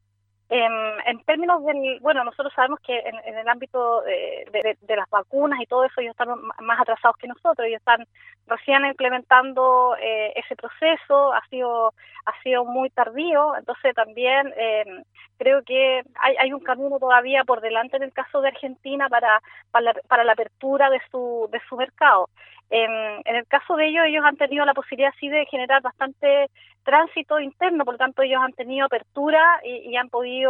En, 0.56 1.20
términos 1.26 1.66
del, 1.66 2.00
bueno, 2.02 2.24
nosotros 2.24 2.54
sabemos 2.56 2.80
que 2.82 3.00
en, 3.00 3.36
el 3.36 3.48
ámbito 3.48 4.02
de, 4.02 4.96
las 4.96 5.10
vacunas 5.10 5.60
y 5.60 5.66
todo 5.66 5.84
eso 5.84 6.00
ellos 6.00 6.12
están 6.12 6.30
más 6.60 6.80
atrasados 6.80 7.18
que 7.18 7.28
nosotros, 7.28 7.66
ellos 7.66 7.80
están 7.80 8.06
recién 8.46 8.86
implementando 8.86 9.96
eh, 10.00 10.32
ese 10.36 10.56
proceso, 10.56 11.34
ha 11.34 11.44
sido 11.48 11.94
ha 12.26 12.42
sido 12.44 12.66
muy 12.66 12.90
tardío, 12.92 13.58
entonces 13.58 13.96
también 13.96 14.54
eh, 14.56 15.04
creo 15.38 15.64
que 15.64 16.04
hay, 16.16 16.36
hay 16.40 16.54
un 16.54 16.62
camino 16.62 17.00
todavía 17.00 17.44
por 17.44 17.60
delante 17.60 17.98
en 17.98 18.04
el 18.04 18.14
caso 18.14 18.40
de 18.42 18.50
Argentina 18.50 19.10
para, 19.10 19.42
para, 19.72 19.94
para 20.08 20.24
la 20.24 20.34
apertura 20.34 20.90
de 20.92 21.02
su, 21.10 21.50
de 21.52 21.60
su 21.68 21.76
mercado. 21.76 22.30
En, 22.76 23.36
el 23.36 23.46
caso 23.48 23.76
de 23.76 23.88
ellos, 23.88 24.06
ellos 24.08 24.26
han 24.26 24.36
tenido 24.36 24.66
la 24.66 24.74
posibilidad 24.74 25.14
sí 25.20 25.30
de 25.30 25.46
generar 25.46 25.84
bastante 25.84 26.50
tránsito 26.84 27.40
interno, 27.40 27.86
por 27.86 27.94
lo 27.94 27.98
tanto 28.00 28.24
ellos 28.24 28.42
han 28.42 28.54
tenido 28.54 28.88
apertura 28.88 29.62
y, 29.64 29.96
han 29.96 30.10
podido 30.10 30.43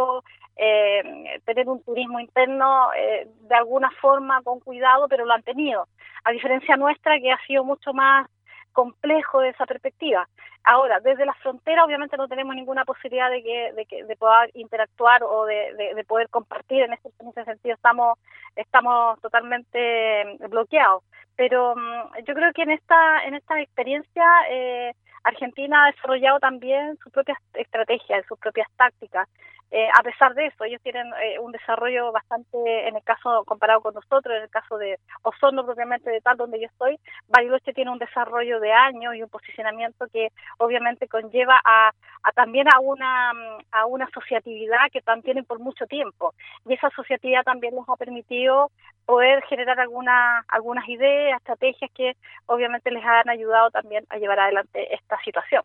eh, 0.56 1.40
tener 1.44 1.68
un 1.68 1.82
turismo 1.82 2.20
interno 2.20 2.92
eh, 2.94 3.26
de 3.40 3.54
alguna 3.54 3.90
forma 4.00 4.42
con 4.42 4.60
cuidado, 4.60 5.08
pero 5.08 5.24
lo 5.24 5.32
han 5.32 5.42
tenido. 5.42 5.88
A 6.24 6.30
diferencia 6.30 6.76
nuestra, 6.76 7.18
que 7.18 7.32
ha 7.32 7.38
sido 7.46 7.64
mucho 7.64 7.92
más 7.92 8.28
complejo 8.72 9.40
de 9.40 9.50
esa 9.50 9.66
perspectiva. 9.66 10.28
Ahora, 10.64 10.98
desde 11.00 11.26
la 11.26 11.34
frontera 11.34 11.84
obviamente 11.84 12.16
no 12.16 12.26
tenemos 12.26 12.54
ninguna 12.54 12.84
posibilidad 12.84 13.30
de 13.30 13.42
que, 13.42 13.72
de, 13.74 13.86
que, 13.86 14.04
de 14.04 14.16
poder 14.16 14.50
interactuar 14.54 15.22
o 15.22 15.44
de, 15.44 15.94
de, 15.94 16.04
poder 16.04 16.28
compartir, 16.30 16.82
en 16.82 16.94
ese, 16.94 17.10
en 17.20 17.28
ese 17.28 17.44
sentido 17.44 17.74
estamos, 17.74 18.18
estamos 18.56 19.20
totalmente 19.20 20.38
bloqueados. 20.48 21.04
Pero 21.36 21.74
mm, 21.76 22.24
yo 22.26 22.34
creo 22.34 22.52
que 22.52 22.62
en 22.62 22.70
esta, 22.70 23.24
en 23.24 23.34
esta 23.34 23.60
experiencia 23.60 24.24
eh, 24.48 24.94
Argentina 25.24 25.84
ha 25.84 25.92
desarrollado 25.92 26.38
también 26.38 26.96
sus 27.02 27.12
propias 27.12 27.38
estrategias, 27.54 28.24
sus 28.26 28.38
propias 28.38 28.68
tácticas. 28.76 29.28
Eh, 29.76 29.88
a 29.92 30.04
pesar 30.04 30.34
de 30.34 30.46
eso, 30.46 30.62
ellos 30.62 30.80
tienen 30.82 31.08
eh, 31.20 31.36
un 31.40 31.50
desarrollo 31.50 32.12
bastante, 32.12 32.86
en 32.86 32.94
el 32.94 33.02
caso 33.02 33.42
comparado 33.44 33.80
con 33.80 33.92
nosotros, 33.92 34.36
en 34.36 34.44
el 34.44 34.48
caso 34.48 34.78
de 34.78 35.00
Osorno 35.22 35.64
propiamente 35.66 36.10
de 36.10 36.20
tal 36.20 36.36
donde 36.36 36.60
yo 36.60 36.66
estoy, 36.66 36.96
Bariloche 37.26 37.72
tiene 37.72 37.90
un 37.90 37.98
desarrollo 37.98 38.60
de 38.60 38.70
años 38.72 39.16
y 39.16 39.22
un 39.24 39.28
posicionamiento 39.28 40.06
que 40.12 40.28
obviamente 40.58 41.08
conlleva 41.08 41.60
a, 41.64 41.90
también 42.36 42.68
a 42.72 42.78
una, 42.78 43.32
a 43.72 43.86
una 43.86 44.04
asociatividad 44.04 44.92
que 44.92 45.00
también 45.00 45.44
por 45.44 45.58
mucho 45.58 45.88
tiempo. 45.88 46.34
Y 46.66 46.74
esa 46.74 46.86
asociatividad 46.86 47.42
también 47.42 47.74
les 47.74 47.88
ha 47.88 47.96
permitido 47.96 48.70
poder 49.06 49.42
generar 49.48 49.80
algunas 49.80 50.44
algunas 50.46 50.88
ideas, 50.88 51.38
estrategias 51.38 51.90
que 51.96 52.12
obviamente 52.46 52.92
les 52.92 53.04
han 53.04 53.28
ayudado 53.28 53.72
también 53.72 54.04
a 54.08 54.18
llevar 54.18 54.38
adelante 54.38 54.94
esta 54.94 55.18
situación. 55.24 55.64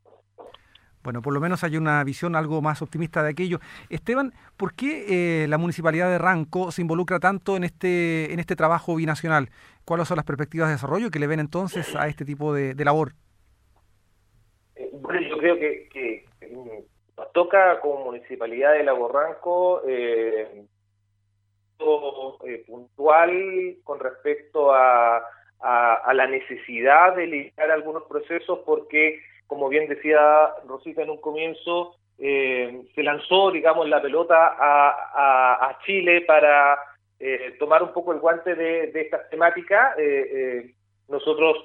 Bueno, 1.03 1.21
por 1.21 1.33
lo 1.33 1.39
menos 1.39 1.63
hay 1.63 1.77
una 1.77 2.03
visión 2.03 2.35
algo 2.35 2.61
más 2.61 2.81
optimista 2.81 3.23
de 3.23 3.29
aquello. 3.29 3.59
Esteban, 3.89 4.33
¿por 4.57 4.73
qué 4.73 5.43
eh, 5.43 5.47
la 5.47 5.57
municipalidad 5.57 6.09
de 6.09 6.17
Ranco 6.17 6.71
se 6.71 6.81
involucra 6.81 7.19
tanto 7.19 7.55
en 7.55 7.63
este 7.63 8.33
en 8.33 8.39
este 8.39 8.55
trabajo 8.55 8.95
binacional? 8.95 9.49
¿Cuáles 9.85 10.07
son 10.07 10.17
las 10.17 10.25
perspectivas 10.25 10.67
de 10.67 10.75
desarrollo 10.75 11.09
que 11.09 11.19
le 11.19 11.27
ven 11.27 11.39
entonces 11.39 11.95
a 11.95 12.07
este 12.07 12.25
tipo 12.25 12.53
de, 12.53 12.75
labor? 12.83 13.13
Eh, 14.75 14.89
bueno, 14.93 15.21
yo 15.21 15.37
creo 15.37 15.57
que, 15.57 16.25
nos 17.17 17.31
toca 17.33 17.79
como 17.79 18.05
municipalidad 18.05 18.73
de 18.73 18.83
Lago 18.83 19.07
Ranco 19.07 19.81
eh, 19.87 20.65
eh, 21.79 22.63
puntual 22.67 23.77
con 23.83 23.99
respecto 23.99 24.73
a, 24.73 25.23
a, 25.61 26.13
la 26.13 26.27
necesidad 26.27 27.15
de 27.15 27.27
liderar 27.27 27.71
algunos 27.71 28.03
procesos 28.03 28.59
porque, 28.65 29.21
como 29.49 29.67
bien 29.67 29.89
decía 29.89 30.53
Rosita 30.65 31.01
en 31.01 31.09
un 31.09 31.19
comienzo, 31.19 31.95
eh, 32.17 32.83
se 32.95 33.03
lanzó, 33.03 33.51
digamos, 33.51 33.89
la 33.89 34.01
pelota 34.01 34.55
a, 34.57 35.77
Chile 35.85 36.21
para 36.21 36.77
eh, 37.19 37.55
tomar 37.59 37.83
un 37.83 37.91
poco 37.91 38.13
el 38.13 38.19
guante 38.19 38.55
de, 38.55 38.87
de 38.87 39.01
esta 39.01 39.27
temática. 39.29 39.95
nosotros 41.09 41.57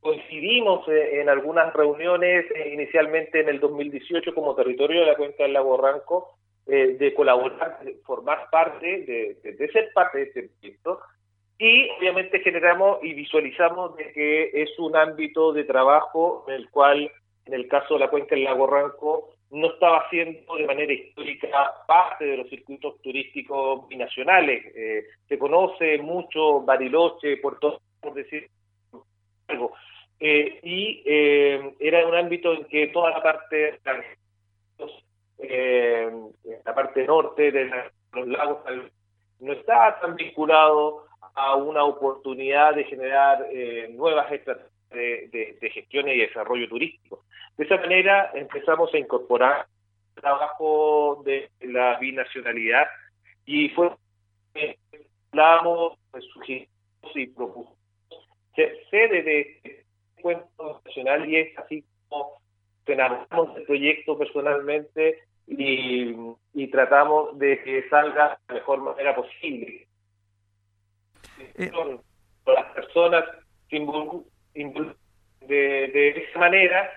coincidimos 0.00 0.86
en 0.88 1.28
algunas 1.28 1.72
reuniones, 1.72 2.44
inicialmente 2.72 3.40
en 3.40 3.48
el 3.48 3.60
2018 3.60 4.34
como 4.34 4.54
territorio 4.54 5.00
de 5.00 5.06
la 5.06 5.16
cuenca 5.16 5.44
del 5.44 5.52
lago 5.52 5.76
Ranco, 5.76 6.36
eh, 6.64 6.96
de 6.96 7.12
colaborar, 7.12 7.80
de 7.82 7.94
formar 8.04 8.48
parte, 8.48 8.86
de, 8.86 9.36
de, 9.42 9.68
ser 9.72 9.92
parte 9.92 10.18
de 10.18 10.24
este 10.24 10.42
proyecto. 10.48 11.00
Y 11.58 11.88
obviamente 11.90 12.40
generamos 12.40 12.98
y 13.02 13.14
visualizamos 13.14 13.96
de 13.96 14.12
que 14.12 14.50
es 14.62 14.78
un 14.78 14.96
ámbito 14.96 15.52
de 15.52 15.64
trabajo 15.64 16.44
en 16.48 16.54
el 16.54 16.70
cual, 16.70 17.10
en 17.46 17.54
el 17.54 17.68
caso 17.68 17.94
de 17.94 18.00
la 18.00 18.10
cuenca 18.10 18.34
del 18.34 18.44
lago 18.44 18.66
Ranco, 18.66 19.30
no 19.50 19.68
estaba 19.68 20.08
siendo 20.08 20.56
de 20.56 20.66
manera 20.66 20.92
histórica 20.92 21.48
parte 21.86 22.24
de 22.24 22.38
los 22.38 22.48
circuitos 22.48 23.00
turísticos 23.02 23.86
binacionales. 23.86 24.64
Eh, 24.74 25.04
se 25.28 25.38
conoce 25.38 25.98
mucho 25.98 26.62
Bariloche, 26.62 27.36
Puerto 27.36 27.80
por 28.00 28.14
decir 28.14 28.48
algo. 29.48 29.72
Eh, 30.18 30.60
y 30.62 31.02
era 31.78 32.06
un 32.06 32.14
ámbito 32.14 32.52
en 32.54 32.64
que 32.64 32.88
toda 32.88 33.10
la 33.10 33.22
parte 33.22 33.78
eh, 35.38 36.10
la 36.64 36.74
parte 36.74 37.04
norte 37.04 37.50
de 37.50 37.70
los 38.12 38.28
lagos 38.28 38.58
no 39.40 39.52
está 39.52 39.98
tan 40.00 40.14
vinculado 40.14 41.06
a 41.34 41.56
una 41.56 41.84
oportunidad 41.84 42.74
de 42.74 42.84
generar 42.84 43.46
eh, 43.50 43.88
nuevas 43.92 44.30
estrategias 44.30 44.72
de, 44.90 45.70
gestión 45.72 46.08
y 46.08 46.18
desarrollo 46.18 46.68
turístico. 46.68 47.24
De 47.56 47.64
esa 47.64 47.78
manera 47.78 48.30
empezamos 48.34 48.92
a 48.92 48.98
incorporar 48.98 49.66
el 50.16 50.22
trabajo 50.22 51.22
de 51.24 51.50
la 51.62 51.98
binacionalidad 51.98 52.86
y 53.46 53.70
fue 53.70 53.90
hablamos, 55.32 55.98
sugerimos 56.34 56.68
y 57.14 57.26
propusimos 57.28 57.82
sede 58.90 59.22
de 59.22 59.40
este 59.40 59.84
encuentro 60.18 60.80
nacional 60.84 61.28
y 61.28 61.36
es 61.36 61.58
así 61.58 61.84
como 62.08 62.42
enamoramos 62.86 63.56
el 63.56 63.64
proyecto 63.64 64.18
personalmente 64.18 65.22
y, 65.46 66.14
tratamos 66.70 67.38
de 67.38 67.62
que 67.62 67.88
salga 67.90 68.38
de 68.48 68.54
la 68.54 68.60
mejor 68.60 68.80
manera 68.80 69.14
posible. 69.14 69.86
Eh. 71.56 71.70
las 72.46 72.72
personas 72.74 73.24
de, 73.70 74.94
de 75.48 76.08
esa 76.08 76.38
manera 76.38 76.90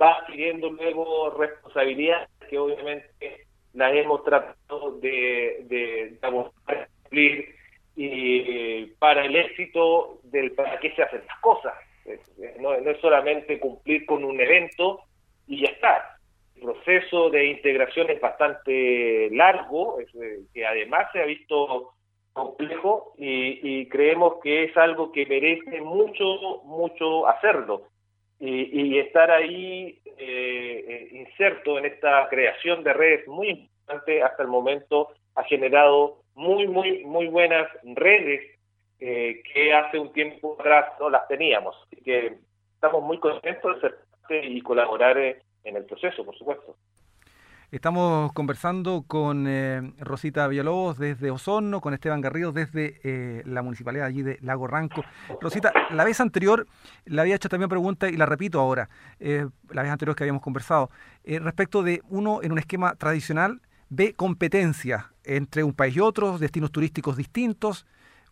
va 0.00 0.18
adquiriendo 0.18 0.70
luego 0.70 1.30
responsabilidades 1.30 2.28
que 2.48 2.58
obviamente 2.58 3.46
las 3.74 3.94
hemos 3.94 4.24
tratado 4.24 4.98
de, 5.00 5.64
de, 5.68 6.18
cumplir 6.20 7.54
y 7.94 8.86
para 8.98 9.24
el 9.24 9.36
éxito 9.36 10.20
del 10.24 10.52
para 10.52 10.78
qué 10.78 10.94
se 10.94 11.02
hacen 11.02 11.22
las 11.26 11.38
cosas. 11.40 11.74
No, 12.58 12.78
no 12.80 12.90
es 12.90 13.00
solamente 13.00 13.58
cumplir 13.58 14.06
con 14.06 14.24
un 14.24 14.40
evento 14.40 15.00
y 15.46 15.62
ya 15.62 15.68
está, 15.68 16.18
proceso 16.60 17.30
de 17.30 17.46
integración 17.46 18.10
es 18.10 18.20
bastante 18.20 19.28
largo, 19.30 20.00
eh, 20.00 20.40
que 20.52 20.66
además 20.66 21.08
se 21.12 21.20
ha 21.20 21.24
visto 21.24 21.92
complejo 22.38 23.12
y, 23.16 23.86
creemos 23.88 24.34
que 24.42 24.64
es 24.64 24.76
algo 24.76 25.10
que 25.12 25.26
merece 25.26 25.80
mucho, 25.80 26.62
mucho 26.64 27.26
hacerlo. 27.26 27.82
Y, 28.40 28.98
estar 28.98 29.30
ahí 29.30 30.00
eh, 30.04 30.84
eh, 30.88 31.08
inserto 31.12 31.78
en 31.78 31.86
esta 31.86 32.28
creación 32.28 32.84
de 32.84 32.92
redes 32.92 33.26
muy 33.26 33.48
importante 33.50 34.22
hasta 34.22 34.42
el 34.42 34.48
momento 34.48 35.08
ha 35.34 35.42
generado 35.44 36.22
muy, 36.34 36.68
muy, 36.68 37.04
muy 37.04 37.26
buenas 37.26 37.68
redes 37.82 38.42
que 38.98 39.72
hace 39.74 39.98
un 39.98 40.12
tiempo 40.12 40.56
atrás 40.58 40.92
no 41.00 41.10
las 41.10 41.26
teníamos. 41.28 41.76
Así 41.86 42.02
que 42.02 42.38
estamos 42.74 43.02
muy 43.02 43.18
contentos 43.18 43.80
de 43.82 43.90
ser 44.28 44.44
y 44.44 44.60
colaborar 44.60 45.18
en 45.18 45.76
el 45.76 45.84
proceso, 45.84 46.24
por 46.24 46.36
supuesto. 46.36 46.76
Estamos 47.70 48.32
conversando 48.32 49.04
con 49.06 49.44
eh, 49.46 49.92
Rosita 49.98 50.48
Villalobos 50.48 50.96
desde 50.96 51.30
Osorno, 51.30 51.82
con 51.82 51.92
Esteban 51.92 52.22
Garrido 52.22 52.50
desde 52.50 52.98
eh, 53.04 53.42
la 53.44 53.60
municipalidad 53.60 54.06
allí 54.06 54.22
de 54.22 54.38
Lago 54.40 54.66
Ranco. 54.66 55.04
Rosita, 55.38 55.70
la 55.90 56.02
vez 56.04 56.18
anterior 56.20 56.66
le 57.04 57.20
había 57.20 57.34
hecho 57.34 57.50
también 57.50 57.68
pregunta 57.68 58.08
y 58.08 58.16
la 58.16 58.24
repito 58.24 58.58
ahora, 58.58 58.88
eh, 59.20 59.46
la 59.68 59.82
vez 59.82 59.92
anterior 59.92 60.16
que 60.16 60.24
habíamos 60.24 60.40
conversado, 60.40 60.88
respecto 61.24 61.82
de 61.82 62.00
uno 62.08 62.42
en 62.42 62.52
un 62.52 62.58
esquema 62.58 62.94
tradicional 62.94 63.60
ve 63.90 64.14
competencia 64.14 65.12
entre 65.24 65.62
un 65.62 65.74
país 65.74 65.94
y 65.94 66.00
otro, 66.00 66.38
destinos 66.38 66.72
turísticos 66.72 67.18
distintos, 67.18 67.84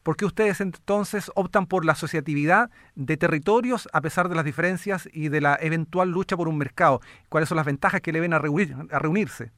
¿Por 0.07 0.17
qué 0.17 0.25
ustedes 0.25 0.61
entonces 0.61 1.33
optan 1.35 1.67
por 1.67 1.85
la 1.85 1.91
asociatividad 1.91 2.71
de 2.95 3.17
territorios 3.17 3.89
a 3.93 4.01
pesar 4.01 4.29
de 4.29 4.37
las 4.37 4.45
diferencias 4.45 5.09
y 5.13 5.31
de 5.31 5.41
la 5.41 5.59
eventual 5.61 6.11
lucha 6.11 6.37
por 6.37 6.47
un 6.47 6.57
mercado? 6.57 7.01
¿Cuáles 7.29 7.49
son 7.49 7.57
las 7.57 7.67
ventajas 7.67 8.01
que 8.01 8.13
le 8.13 8.21
ven 8.21 8.33
a, 8.33 8.37
a 8.37 8.99
reunirse? 9.01 9.51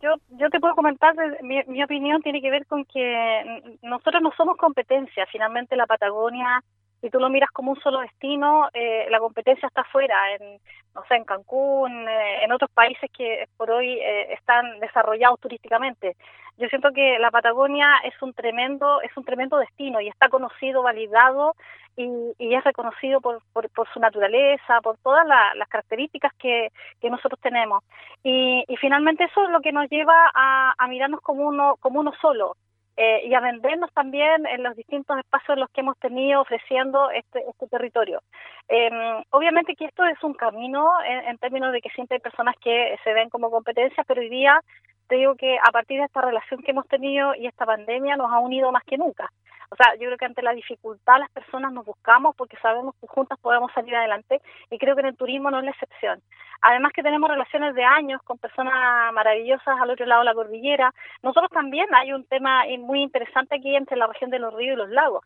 Yo, 0.00 0.14
yo 0.38 0.48
te 0.50 0.60
puedo 0.60 0.76
comentar, 0.76 1.16
mi, 1.42 1.60
mi 1.64 1.82
opinión 1.82 2.22
tiene 2.22 2.40
que 2.40 2.50
ver 2.52 2.64
con 2.66 2.84
que 2.84 3.76
nosotros 3.82 4.22
no 4.22 4.30
somos 4.36 4.56
competencia. 4.56 5.26
Finalmente 5.32 5.74
la 5.74 5.86
Patagonia 5.86 6.62
si 7.00 7.10
tú 7.10 7.20
lo 7.20 7.28
miras 7.28 7.50
como 7.50 7.72
un 7.72 7.80
solo 7.80 8.00
destino, 8.00 8.68
eh, 8.72 9.06
la 9.10 9.18
competencia 9.18 9.68
está 9.68 9.82
afuera, 9.82 10.34
en, 10.34 10.58
no 10.94 11.04
sé, 11.08 11.16
en 11.16 11.24
Cancún, 11.24 12.08
eh, 12.08 12.44
en 12.44 12.52
otros 12.52 12.70
países 12.70 13.10
que 13.16 13.46
por 13.56 13.70
hoy 13.70 13.98
eh, 14.00 14.32
están 14.32 14.80
desarrollados 14.80 15.38
turísticamente. 15.40 16.16
Yo 16.58 16.68
siento 16.68 16.92
que 16.92 17.18
la 17.18 17.30
Patagonia 17.30 17.88
es 18.04 18.14
un 18.22 18.32
tremendo, 18.32 19.00
es 19.02 19.14
un 19.16 19.24
tremendo 19.24 19.58
destino 19.58 20.00
y 20.00 20.08
está 20.08 20.28
conocido, 20.28 20.82
validado 20.82 21.54
y, 21.96 22.34
es 22.38 22.64
reconocido 22.64 23.20
por, 23.20 23.42
por, 23.52 23.88
su 23.92 24.00
naturaleza, 24.00 24.80
por 24.82 24.96
todas 24.98 25.26
las 25.26 25.68
características 25.68 26.32
que, 26.38 26.68
que 27.00 27.10
nosotros 27.10 27.40
tenemos. 27.40 27.84
Y, 28.22 28.64
y 28.68 28.76
finalmente 28.76 29.24
eso 29.24 29.44
es 29.44 29.50
lo 29.50 29.60
que 29.60 29.72
nos 29.72 29.88
lleva 29.90 30.30
a, 30.34 30.74
a 30.78 30.88
mirarnos 30.88 31.20
como 31.20 31.46
uno, 31.46 31.76
como 31.80 32.00
uno 32.00 32.12
solo 32.20 32.56
eh, 32.96 33.26
y 33.26 33.34
a 33.34 33.40
vendernos 33.40 33.92
también 33.92 34.46
en 34.46 34.62
los 34.62 34.74
distintos 34.74 35.18
espacios 35.18 35.50
en 35.50 35.60
los 35.60 35.70
que 35.70 35.82
hemos 35.82 35.98
tenido 35.98 36.40
ofreciendo 36.40 37.10
este, 37.10 37.44
este 37.46 37.66
territorio. 37.68 38.22
Eh, 38.68 38.90
obviamente 39.30 39.74
que 39.76 39.84
esto 39.84 40.04
es 40.04 40.22
un 40.24 40.32
camino 40.32 40.88
en, 41.06 41.28
en, 41.28 41.38
términos 41.38 41.72
de 41.72 41.82
que 41.82 41.90
siempre 41.90 42.16
hay 42.16 42.20
personas 42.20 42.54
que 42.58 42.96
se 43.04 43.12
ven 43.12 43.28
como 43.28 43.50
competencia, 43.50 44.02
pero 44.06 44.22
hoy 44.22 44.30
día 44.30 44.60
te 45.08 45.16
digo 45.16 45.34
que 45.36 45.58
a 45.58 45.70
partir 45.70 45.98
de 45.98 46.06
esta 46.06 46.20
relación 46.20 46.62
que 46.62 46.72
hemos 46.72 46.86
tenido 46.88 47.34
y 47.34 47.46
esta 47.46 47.66
pandemia 47.66 48.16
nos 48.16 48.32
ha 48.32 48.38
unido 48.38 48.72
más 48.72 48.84
que 48.84 48.98
nunca. 48.98 49.30
O 49.70 49.76
sea, 49.76 49.94
yo 49.94 50.06
creo 50.06 50.18
que 50.18 50.24
ante 50.26 50.42
la 50.42 50.52
dificultad 50.52 51.18
las 51.18 51.30
personas 51.30 51.72
nos 51.72 51.84
buscamos 51.84 52.36
porque 52.36 52.56
sabemos 52.58 52.94
que 53.00 53.06
juntas 53.06 53.38
podemos 53.40 53.72
salir 53.72 53.96
adelante 53.96 54.40
y 54.70 54.78
creo 54.78 54.94
que 54.94 55.00
en 55.00 55.08
el 55.08 55.16
turismo 55.16 55.50
no 55.50 55.58
es 55.58 55.64
la 55.64 55.70
excepción. 55.72 56.22
Además 56.62 56.92
que 56.92 57.02
tenemos 57.02 57.28
relaciones 57.28 57.74
de 57.74 57.84
años 57.84 58.22
con 58.22 58.38
personas 58.38 59.12
maravillosas 59.12 59.80
al 59.80 59.90
otro 59.90 60.06
lado 60.06 60.20
de 60.20 60.26
la 60.26 60.34
cordillera. 60.34 60.94
Nosotros 61.22 61.50
también 61.50 61.86
hay 61.94 62.12
un 62.12 62.24
tema 62.24 62.64
muy 62.78 63.02
interesante 63.02 63.56
aquí 63.56 63.74
entre 63.74 63.96
la 63.96 64.06
región 64.06 64.30
de 64.30 64.38
los 64.38 64.54
ríos 64.54 64.74
y 64.74 64.78
los 64.78 64.90
lagos. 64.90 65.24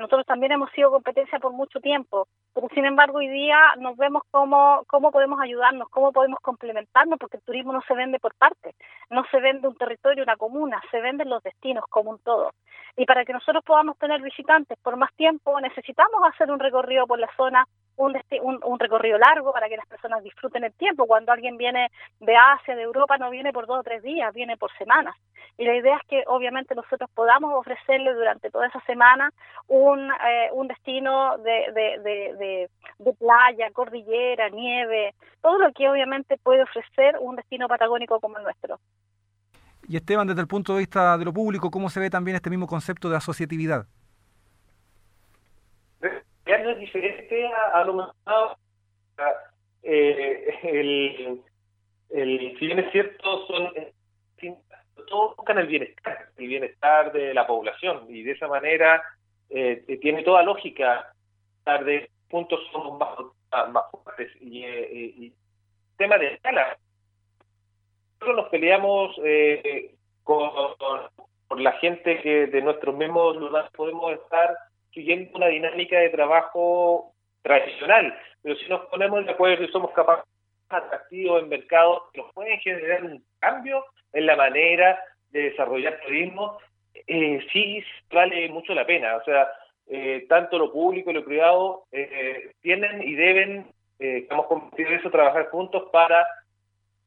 Nosotros 0.00 0.24
también 0.24 0.52
hemos 0.52 0.70
sido 0.70 0.90
competencia 0.90 1.38
por 1.38 1.52
mucho 1.52 1.78
tiempo, 1.78 2.26
pero 2.54 2.68
sin 2.74 2.86
embargo 2.86 3.18
hoy 3.18 3.28
día 3.28 3.58
nos 3.78 3.98
vemos 3.98 4.22
cómo, 4.30 4.82
cómo 4.86 5.10
podemos 5.10 5.38
ayudarnos, 5.42 5.90
cómo 5.90 6.10
podemos 6.10 6.40
complementarnos, 6.40 7.18
porque 7.18 7.36
el 7.36 7.42
turismo 7.42 7.74
no 7.74 7.82
se 7.86 7.92
vende 7.92 8.18
por 8.18 8.34
partes, 8.34 8.74
no 9.10 9.24
se 9.30 9.38
vende 9.40 9.68
un 9.68 9.76
territorio, 9.76 10.24
una 10.24 10.36
comuna, 10.36 10.80
se 10.90 11.02
venden 11.02 11.28
los 11.28 11.42
destinos 11.42 11.84
como 11.90 12.12
un 12.12 12.18
todo. 12.20 12.52
Y 12.96 13.04
para 13.04 13.26
que 13.26 13.34
nosotros 13.34 13.62
podamos 13.62 13.98
tener 13.98 14.22
visitantes 14.22 14.78
por 14.82 14.96
más 14.96 15.12
tiempo, 15.16 15.60
necesitamos 15.60 16.22
hacer 16.32 16.50
un 16.50 16.58
recorrido 16.58 17.06
por 17.06 17.18
la 17.18 17.28
zona, 17.36 17.66
un, 17.96 18.16
un, 18.64 18.78
recorrido 18.78 19.18
largo 19.18 19.52
para 19.52 19.68
que 19.68 19.76
las 19.76 19.86
personas 19.86 20.24
disfruten 20.24 20.64
el 20.64 20.72
tiempo. 20.72 21.06
Cuando 21.06 21.32
alguien 21.32 21.56
viene 21.58 21.90
de 22.20 22.36
Asia, 22.36 22.74
de 22.74 22.82
Europa, 22.82 23.18
no 23.18 23.30
viene 23.30 23.52
por 23.52 23.66
dos 23.66 23.80
o 23.80 23.82
tres 23.82 24.02
días, 24.02 24.32
viene 24.32 24.56
por 24.56 24.72
semanas. 24.78 25.14
Y 25.58 25.64
la 25.64 25.76
idea 25.76 25.96
es 25.96 26.06
que 26.08 26.24
obviamente 26.26 26.74
nosotros 26.74 27.10
podamos 27.14 27.52
ofrecerle 27.54 28.14
durante 28.14 28.50
toda 28.50 28.66
esa 28.66 28.80
semana 28.80 29.30
un, 29.68 29.89
eh, 29.98 30.48
un 30.52 30.68
destino 30.68 31.38
de, 31.38 31.72
de, 31.72 32.68
de, 32.98 33.12
playa, 33.18 33.70
cordillera, 33.72 34.48
nieve, 34.50 35.14
todo 35.40 35.58
lo 35.58 35.72
que 35.72 35.88
obviamente 35.88 36.36
puede 36.38 36.62
ofrecer 36.62 37.16
un 37.20 37.36
destino 37.36 37.66
patagónico 37.68 38.20
como 38.20 38.38
el 38.38 38.44
nuestro. 38.44 38.78
Y 39.88 39.96
Esteban, 39.96 40.26
desde 40.26 40.40
el 40.40 40.46
punto 40.46 40.74
de 40.74 40.80
vista 40.80 41.18
de 41.18 41.24
lo 41.24 41.32
público, 41.32 41.70
¿cómo 41.70 41.88
se 41.90 41.98
ve 41.98 42.10
también 42.10 42.36
este 42.36 42.50
mismo 42.50 42.66
concepto 42.66 43.10
de 43.10 43.16
asociatividad? 43.16 43.86
Es 46.00 46.78
diferente 46.78 47.50
a, 47.72 47.84
lo 47.84 47.94
más... 47.94 48.10
Eh, 49.82 50.58
el, 50.62 51.42
el, 52.10 52.56
si 52.58 52.66
bien 52.66 52.78
es 52.80 52.92
cierto, 52.92 53.46
son 53.46 53.72
todos 55.10 55.36
buscan 55.36 55.58
el 55.58 55.66
bienestar, 55.66 56.28
el 56.36 56.46
bienestar 56.46 57.12
de 57.12 57.34
la 57.34 57.46
población 57.46 58.06
y 58.08 58.22
de 58.22 58.32
esa 58.32 58.48
manera 58.48 59.02
eh, 59.50 59.98
tiene 60.00 60.22
toda 60.22 60.42
lógica 60.42 61.12
estar 61.58 61.84
de 61.84 62.10
puntos 62.28 62.60
somos 62.72 62.98
más, 62.98 63.84
fuertes. 63.90 64.30
Y, 64.40 64.64
eh, 64.64 64.88
y, 64.92 65.32
tema 65.96 66.16
de 66.16 66.34
escala. 66.34 66.78
Nosotros 68.14 68.36
nos 68.36 68.48
peleamos 68.48 69.20
eh, 69.22 69.94
con, 70.24 70.50
por 71.46 71.60
la 71.60 71.72
gente 71.72 72.22
que 72.22 72.46
de 72.46 72.62
nuestros 72.62 72.96
mismos 72.96 73.36
lugares 73.36 73.70
podemos 73.72 74.12
estar 74.14 74.56
siguiendo 74.94 75.36
una 75.36 75.48
dinámica 75.48 75.98
de 75.98 76.08
trabajo 76.08 77.12
tradicional, 77.42 78.16
pero 78.42 78.56
si 78.56 78.68
nos 78.68 78.86
ponemos 78.86 79.24
de 79.24 79.32
acuerdo 79.32 79.64
y 79.64 79.72
somos 79.72 79.90
capaces 79.92 80.24
atractivos 80.68 81.42
en 81.42 81.48
mercados 81.48 82.02
nos 82.14 82.32
pueden 82.32 82.58
generar 82.60 83.04
un 83.04 83.24
cambio 83.40 83.84
en 84.12 84.26
la 84.26 84.36
manera 84.36 84.98
de 85.30 85.50
desarrollar 85.50 86.00
turismo, 86.04 86.58
eh, 87.06 87.46
sí 87.52 87.82
vale 88.12 88.48
mucho 88.48 88.74
la 88.74 88.86
pena. 88.86 89.16
O 89.16 89.24
sea, 89.24 89.48
eh, 89.86 90.26
tanto 90.28 90.58
lo 90.58 90.72
público 90.72 91.10
y 91.10 91.14
lo 91.14 91.24
privado 91.24 91.84
eh, 91.92 92.52
tienen 92.60 93.02
y 93.02 93.14
deben, 93.14 93.66
eh, 93.98 94.18
estamos 94.18 94.46
de 94.76 94.94
eso, 94.94 95.10
trabajar 95.10 95.48
juntos 95.48 95.88
para 95.92 96.26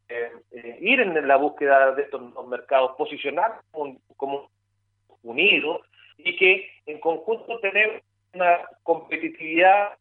eh, 0.09 0.77
ir 0.81 0.99
en 0.99 1.27
la 1.27 1.37
búsqueda 1.37 1.93
de 1.93 2.03
estos 2.03 2.21
mercados, 2.47 2.91
posicionar 2.97 3.61
como, 3.71 3.99
como 4.17 4.49
unidos 5.23 5.81
y 6.17 6.35
que 6.35 6.69
en 6.85 6.99
conjunto 6.99 7.59
tenemos 7.59 8.01
una 8.33 8.59
competitividad 8.83 9.93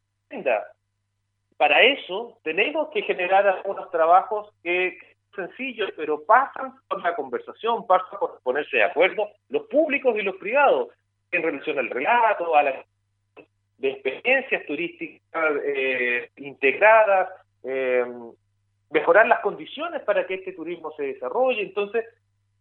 Para 1.57 1.83
eso 1.83 2.39
tenemos 2.43 2.89
que 2.89 3.03
generar 3.03 3.47
algunos 3.47 3.91
trabajos 3.91 4.53
que 4.63 4.99
sencillos, 5.35 5.90
pero 5.97 6.25
pasan 6.25 6.75
por 6.88 7.03
la 7.03 7.14
conversación, 7.14 7.87
pasan 7.87 8.18
por 8.18 8.40
ponerse 8.42 8.77
de 8.79 8.85
acuerdo 8.85 9.29
los 9.49 9.64
públicos 9.64 10.16
y 10.18 10.23
los 10.23 10.37
privados 10.37 10.88
en 11.31 11.42
relación 11.42 11.79
al 11.79 11.90
relato, 11.90 12.55
a 12.55 12.62
la 12.62 12.85
de 13.79 13.90
experiencias 13.90 14.64
turísticas 14.66 15.53
eh, 15.64 16.31
integradas, 16.37 17.31
eh, 17.64 18.05
mejorar 18.90 19.27
las 19.27 19.40
condiciones 19.40 20.03
para 20.03 20.27
que 20.27 20.35
este 20.35 20.53
turismo 20.53 20.92
se 20.97 21.05
desarrolle. 21.05 21.62
Entonces, 21.62 22.05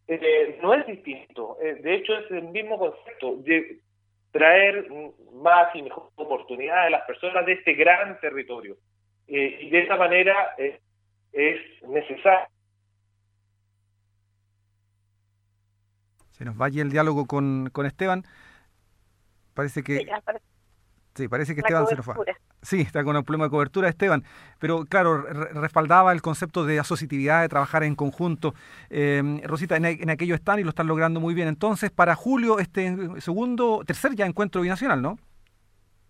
eh, 0.07 0.59
no 0.61 0.73
es 0.73 0.85
distinto. 0.87 1.57
Eh, 1.61 1.75
de 1.75 1.95
hecho, 1.95 2.17
es 2.17 2.29
el 2.31 2.43
mismo 2.43 2.77
concepto 2.77 3.37
de 3.37 3.79
traer 4.31 4.87
más 5.33 5.75
y 5.75 5.83
mejor 5.83 6.09
oportunidades 6.15 6.87
a 6.87 6.89
las 6.89 7.05
personas 7.05 7.45
de 7.45 7.53
este 7.53 7.73
gran 7.73 8.19
territorio. 8.19 8.77
Eh, 9.27 9.59
y 9.61 9.69
de 9.69 9.79
esa 9.79 9.95
manera 9.95 10.55
es 10.57 11.61
necesario. 11.83 12.47
Se 16.41 16.45
nos 16.45 16.57
vaya 16.57 16.81
el 16.81 16.89
diálogo 16.89 17.27
con, 17.27 17.69
con 17.71 17.85
Esteban. 17.85 18.23
Parece 19.53 19.83
que... 19.83 20.07
Sí, 21.13 21.27
parece 21.27 21.53
que 21.53 21.59
Esteban 21.59 21.85
se 21.85 21.95
nos 21.95 22.09
va. 22.09 22.15
Sí, 22.63 22.81
está 22.81 23.03
con 23.03 23.15
el 23.15 23.23
problema 23.23 23.43
de 23.43 23.51
cobertura, 23.51 23.87
Esteban. 23.87 24.23
Pero 24.57 24.85
claro, 24.85 25.21
respaldaba 25.21 26.11
el 26.11 26.23
concepto 26.23 26.65
de 26.65 26.79
asociatividad, 26.79 27.43
de 27.43 27.49
trabajar 27.49 27.83
en 27.83 27.93
conjunto. 27.93 28.55
Eh, 28.89 29.21
Rosita, 29.43 29.77
en, 29.77 30.09
aquello 30.09 30.33
están 30.33 30.57
y 30.57 30.63
lo 30.63 30.69
están 30.69 30.87
logrando 30.87 31.19
muy 31.19 31.35
bien. 31.35 31.47
Entonces, 31.47 31.91
para 31.91 32.15
julio, 32.15 32.57
este 32.57 33.21
segundo, 33.21 33.83
tercer 33.85 34.15
ya 34.15 34.25
encuentro 34.25 34.61
binacional, 34.61 34.99
¿no? 34.99 35.19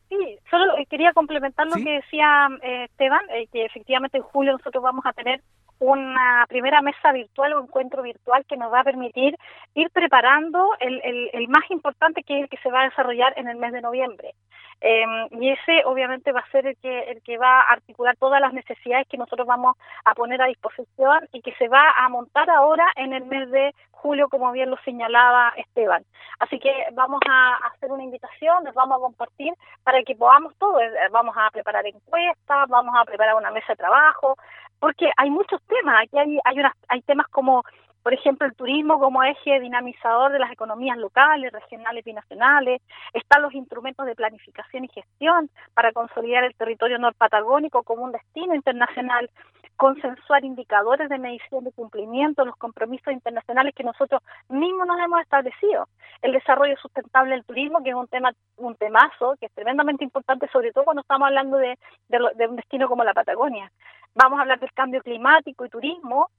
Sí, 0.08 0.40
solo 0.50 0.64
quería 0.90 1.12
complementar 1.12 1.68
lo 1.68 1.76
que 1.76 1.96
decía 1.96 2.48
eh, 2.64 2.86
Esteban, 2.86 3.22
eh, 3.32 3.48
que 3.52 3.66
efectivamente 3.66 4.16
en 4.16 4.24
julio 4.24 4.54
nosotros 4.54 4.82
vamos 4.82 5.06
a 5.06 5.12
tener 5.12 5.42
una 5.82 6.46
primera 6.48 6.82
mesa 6.82 7.12
virtual 7.12 7.54
o 7.54 7.64
encuentro 7.64 8.04
virtual 8.04 8.46
que 8.48 8.56
nos 8.56 8.72
va 8.72 8.82
a 8.82 8.84
permitir 8.84 9.36
ir 9.74 9.90
preparando 9.90 10.76
el, 10.80 11.02
el, 11.04 11.30
el 11.34 11.48
más 11.48 11.70
importante 11.72 12.22
que 12.24 12.38
es 12.38 12.44
el 12.44 12.50
que 12.50 12.58
se 12.58 12.70
va 12.70 12.82
a 12.82 12.90
desarrollar 12.90 13.34
en 13.36 13.48
el 13.48 13.58
mes 13.58 13.74
de 13.74 13.82
noviembre. 13.82 14.36
Em, 14.84 15.28
y 15.40 15.52
ese 15.52 15.84
obviamente 15.86 16.32
va 16.32 16.40
a 16.40 16.52
ser 16.52 16.66
el 16.66 16.76
que, 16.78 17.12
el 17.12 17.22
que 17.22 17.38
va 17.38 17.62
a 17.62 17.74
articular 17.74 18.18
todas 18.18 18.42
las 18.42 18.52
necesidades 18.52 19.08
que 19.08 19.18
nosotros 19.18 19.46
vamos 19.46 19.78
a 20.06 20.16
poner 20.16 20.42
a 20.42 20.48
disposición 20.48 21.28
y 21.32 21.42
que 21.42 21.54
se 21.54 21.68
va 21.68 21.92
a 21.98 22.10
montar 22.10 22.50
ahora 22.50 22.88
en 22.96 23.14
el 23.14 23.26
mes 23.26 23.52
de 23.52 23.76
julio, 23.92 24.28
como 24.28 24.52
bien 24.52 24.72
lo 24.72 24.78
señalaba 24.78 25.54
Esteban. 25.56 26.04
Así 26.40 26.58
que 26.58 26.72
vamos 26.94 27.22
a 27.30 27.58
hacer 27.68 27.92
una 27.92 28.04
invitación, 28.04 28.64
les 28.64 28.74
vamos 28.74 28.98
a 28.98 29.02
compartir 29.02 29.54
para 29.84 30.02
que 30.02 30.16
podamos 30.16 30.56
todos, 30.58 30.82
eh, 30.82 30.90
vamos 31.12 31.36
a 31.38 31.52
preparar 31.52 31.86
encuestas, 31.86 32.68
vamos 32.68 32.96
a 32.98 33.06
preparar 33.06 33.36
una 33.36 33.52
mesa 33.52 33.74
de 33.74 33.78
trabajo, 33.78 34.36
porque 34.80 35.12
hay 35.16 35.30
muchos 35.30 35.62
temas, 35.68 36.02
aquí 36.02 36.18
hay, 36.18 36.40
hay, 36.44 36.60
unas, 36.60 36.74
hay 36.88 37.04
temas 37.04 37.28
como 37.28 37.64
por 38.04 38.14
ejemplo, 38.14 38.48
el 38.48 38.56
turismo 38.56 39.00
como 39.00 39.24
eje 39.24 39.60
dinamizador 39.60 40.32
de 40.32 40.40
las 40.40 40.52
economías 40.52 40.98
locales, 40.98 41.52
regionales 41.52 42.06
y 42.06 42.14
nacionales. 42.14 42.82
Están 43.14 43.42
los 43.42 43.54
instrumentos 43.54 44.06
de 44.06 44.16
planificación 44.16 44.86
y 44.86 44.90
gestión 44.90 45.50
para 45.74 45.92
consolidar 45.92 46.44
el 46.44 46.56
territorio 46.56 46.98
norpatagónico 46.98 47.84
como 47.84 48.04
un 48.04 48.12
destino 48.12 48.56
internacional, 48.56 49.30
consensuar 49.76 50.44
indicadores 50.44 51.10
de 51.10 51.20
medición 51.20 51.64
de 51.64 51.72
cumplimiento, 51.72 52.46
los 52.46 52.56
compromisos 52.56 53.14
internacionales 53.14 53.74
que 53.76 53.84
nosotros 53.84 54.22
mismos 54.50 54.88
nos 54.88 55.00
hemos 55.00 55.22
establecido. 55.22 55.88
El 56.22 56.34
desarrollo 56.34 56.76
sustentable 56.78 57.36
del 57.36 57.46
turismo, 57.46 57.84
que 57.84 57.90
es 57.90 57.96
un 57.96 58.08
tema, 58.08 58.32
un 58.58 58.76
temazo, 58.76 59.36
que 59.40 59.46
es 59.46 59.54
tremendamente 59.54 60.04
importante, 60.04 60.48
sobre 60.52 60.72
todo 60.72 60.86
cuando 60.86 61.02
estamos 61.02 61.28
hablando 61.28 61.58
de, 61.58 61.78
de 62.10 62.48
un 62.48 62.56
destino 62.56 62.88
como 62.88 63.04
la 63.04 63.14
Patagonia. 63.14 63.72
Vamos 64.14 64.40
a 64.40 64.42
hablar 64.42 64.60
del 64.60 64.74
cambio 64.74 65.02
climático 65.02 65.66
y 65.66 65.70
turismo, 65.70 66.30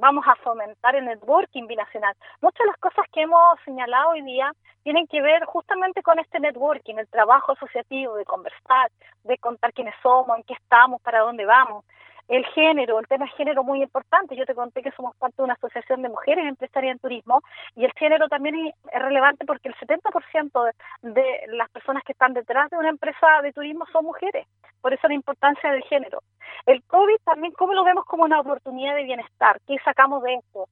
vamos 0.00 0.24
a 0.26 0.34
fomentar 0.36 0.94
el 0.96 1.04
networking 1.04 1.66
binacional. 1.66 2.14
Muchas 2.40 2.60
de 2.60 2.66
las 2.66 2.78
cosas 2.78 3.06
que 3.12 3.22
hemos 3.22 3.40
señalado 3.64 4.10
hoy 4.10 4.22
día 4.22 4.52
tienen 4.82 5.06
que 5.06 5.22
ver 5.22 5.44
justamente 5.44 6.02
con 6.02 6.18
este 6.18 6.40
networking, 6.40 6.96
el 6.96 7.08
trabajo 7.08 7.52
asociativo, 7.52 8.16
de 8.16 8.24
conversar, 8.24 8.90
de 9.24 9.38
contar 9.38 9.72
quiénes 9.72 9.94
somos, 10.02 10.36
en 10.36 10.44
qué 10.44 10.54
estamos, 10.54 11.00
para 11.02 11.20
dónde 11.20 11.44
vamos. 11.44 11.84
El 12.28 12.44
género, 12.46 12.98
el 12.98 13.06
tema 13.06 13.26
género 13.28 13.64
muy 13.64 13.82
importante. 13.82 14.34
Yo 14.34 14.46
te 14.46 14.54
conté 14.54 14.82
que 14.82 14.92
somos 14.92 15.14
parte 15.16 15.36
de 15.38 15.44
una 15.44 15.54
asociación 15.54 16.02
de 16.02 16.08
mujeres 16.08 16.46
empresarias 16.46 16.92
en 16.92 16.98
turismo 16.98 17.42
y 17.76 17.84
el 17.84 17.92
género 17.92 18.28
también 18.28 18.54
es 18.66 19.02
relevante 19.02 19.44
porque 19.44 19.68
el 19.68 19.74
70% 19.74 20.64
de, 20.64 21.10
de 21.10 21.46
las 21.48 21.70
personas 21.70 22.02
que 22.04 22.12
están 22.12 22.32
detrás 22.32 22.70
de 22.70 22.78
una 22.78 22.88
empresa 22.88 23.42
de 23.42 23.52
turismo 23.52 23.84
son 23.92 24.06
mujeres. 24.06 24.46
Por 24.80 24.94
eso 24.94 25.06
la 25.06 25.14
importancia 25.14 25.70
del 25.70 25.82
género. 25.84 26.22
El 26.66 26.82
COVID 26.84 27.16
también, 27.24 27.52
¿cómo 27.52 27.74
lo 27.74 27.84
vemos 27.84 28.04
como 28.06 28.24
una 28.24 28.40
oportunidad 28.40 28.94
de 28.94 29.04
bienestar? 29.04 29.60
¿Qué 29.66 29.76
sacamos 29.84 30.22
de 30.22 30.34
esto? 30.34 30.68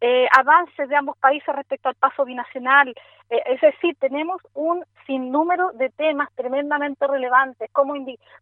Eh, 0.00 0.28
avances 0.36 0.88
de 0.88 0.94
ambos 0.94 1.16
países 1.18 1.54
respecto 1.54 1.88
al 1.88 1.96
paso 1.96 2.24
binacional. 2.24 2.94
Eh, 3.30 3.42
es 3.46 3.60
decir, 3.60 3.96
tenemos 3.98 4.40
un 4.54 4.84
sinnúmero 5.06 5.72
de 5.72 5.90
temas 5.90 6.28
tremendamente 6.36 7.06
relevantes. 7.06 7.68
¿Cómo, 7.72 7.94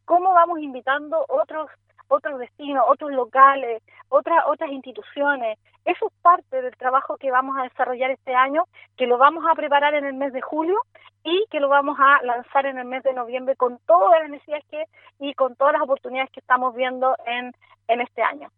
cómo 0.04 0.34
vamos 0.34 0.58
invitando 0.60 1.24
otros 1.28 1.70
otros 2.08 2.38
destinos, 2.38 2.84
otros 2.88 3.12
locales, 3.12 3.82
otras 4.08 4.44
otras 4.46 4.70
instituciones. 4.70 5.58
Eso 5.84 6.06
es 6.06 6.12
parte 6.22 6.62
del 6.62 6.76
trabajo 6.76 7.16
que 7.16 7.30
vamos 7.30 7.56
a 7.58 7.62
desarrollar 7.62 8.10
este 8.10 8.34
año, 8.34 8.64
que 8.96 9.06
lo 9.06 9.18
vamos 9.18 9.44
a 9.48 9.54
preparar 9.54 9.94
en 9.94 10.04
el 10.04 10.14
mes 10.14 10.32
de 10.32 10.40
julio 10.40 10.80
y 11.22 11.44
que 11.50 11.60
lo 11.60 11.68
vamos 11.68 11.96
a 12.00 12.22
lanzar 12.24 12.66
en 12.66 12.78
el 12.78 12.86
mes 12.86 13.02
de 13.04 13.12
noviembre 13.12 13.56
con 13.56 13.78
todas 13.86 14.20
las 14.20 14.30
necesidades 14.30 14.64
que 14.70 14.84
y 15.18 15.34
con 15.34 15.54
todas 15.56 15.74
las 15.74 15.82
oportunidades 15.82 16.30
que 16.32 16.40
estamos 16.40 16.74
viendo 16.74 17.14
en, 17.26 17.52
en 17.88 18.00
este 18.00 18.22
año. 18.22 18.50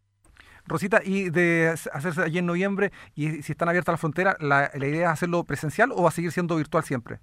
Rosita, 0.67 1.01
y 1.03 1.31
de 1.31 1.75
hacerse 1.93 2.23
allí 2.23 2.39
en 2.39 2.47
noviembre, 2.47 2.93
y 3.15 3.43
si 3.43 3.53
están 3.53 3.71
abiertas 3.71 3.95
las 3.95 4.01
fronteras, 4.01 4.37
la, 4.39 4.71
¿la 4.75 4.87
idea 4.87 5.07
es 5.07 5.13
hacerlo 5.13 5.45
presencial 5.45 5.93
o 5.93 6.03
va 6.03 6.09
a 6.09 6.13
seguir 6.13 6.31
siendo 6.31 6.57
virtual 6.57 6.85
siempre? 6.85 7.21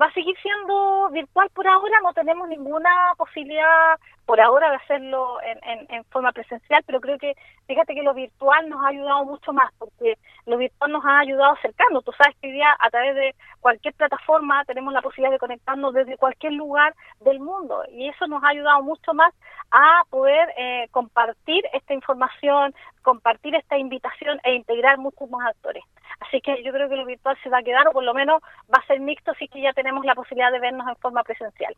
Va 0.00 0.06
a 0.06 0.12
seguir 0.12 0.36
siendo 0.40 1.08
virtual 1.10 1.48
por 1.54 1.66
ahora, 1.66 2.00
no 2.02 2.12
tenemos 2.12 2.48
ninguna 2.48 2.90
posibilidad 3.16 3.98
por 4.26 4.40
ahora 4.40 4.70
de 4.70 4.76
hacerlo 4.76 5.38
en, 5.42 5.86
en, 5.90 6.04
forma 6.04 6.32
presencial, 6.32 6.82
pero 6.86 7.00
creo 7.00 7.18
que, 7.18 7.34
fíjate 7.66 7.94
que 7.94 8.02
lo 8.02 8.14
virtual 8.14 8.68
nos 8.68 8.82
ha 8.82 8.88
ayudado 8.88 9.24
mucho 9.24 9.52
más, 9.52 9.70
porque 9.78 10.16
lo 10.46 10.56
virtual 10.56 10.92
nos 10.92 11.04
ha 11.04 11.18
ayudado 11.18 11.50
a 11.50 11.54
acercarnos. 11.54 12.04
Tú 12.04 12.12
sabes 12.12 12.34
que 12.40 12.48
hoy 12.48 12.54
día 12.54 12.74
a 12.80 12.90
través 12.90 13.14
de 13.14 13.34
cualquier 13.60 13.94
plataforma 13.94 14.64
tenemos 14.64 14.92
la 14.94 15.02
posibilidad 15.02 15.32
de 15.32 15.38
conectarnos 15.38 15.92
desde 15.92 16.16
cualquier 16.16 16.54
lugar 16.54 16.94
del 17.20 17.38
mundo 17.40 17.82
y 17.90 18.08
eso 18.08 18.26
nos 18.26 18.42
ha 18.42 18.48
ayudado 18.48 18.82
mucho 18.82 19.12
más 19.12 19.32
a 19.70 20.02
poder 20.08 20.48
eh, 20.56 20.88
compartir 20.90 21.64
esta 21.72 21.92
información, 21.92 22.74
compartir 23.02 23.54
esta 23.54 23.76
invitación 23.76 24.40
e 24.44 24.54
integrar 24.54 24.98
muchos 24.98 25.28
más 25.28 25.46
actores. 25.48 25.84
Así 26.20 26.40
que 26.40 26.62
yo 26.62 26.72
creo 26.72 26.88
que 26.88 26.96
lo 26.96 27.06
virtual 27.06 27.36
se 27.42 27.50
va 27.50 27.58
a 27.58 27.62
quedar, 27.62 27.86
o 27.88 27.92
por 27.92 28.04
lo 28.04 28.14
menos 28.14 28.42
va 28.72 28.78
a 28.82 28.86
ser 28.86 29.00
mixto, 29.00 29.32
así 29.32 29.48
que 29.48 29.60
ya 29.60 29.72
tenemos 29.72 30.04
la 30.04 30.14
posibilidad 30.14 30.52
de 30.52 30.60
vernos 30.60 30.86
en 30.88 30.96
forma 30.96 31.22
presencial. 31.22 31.74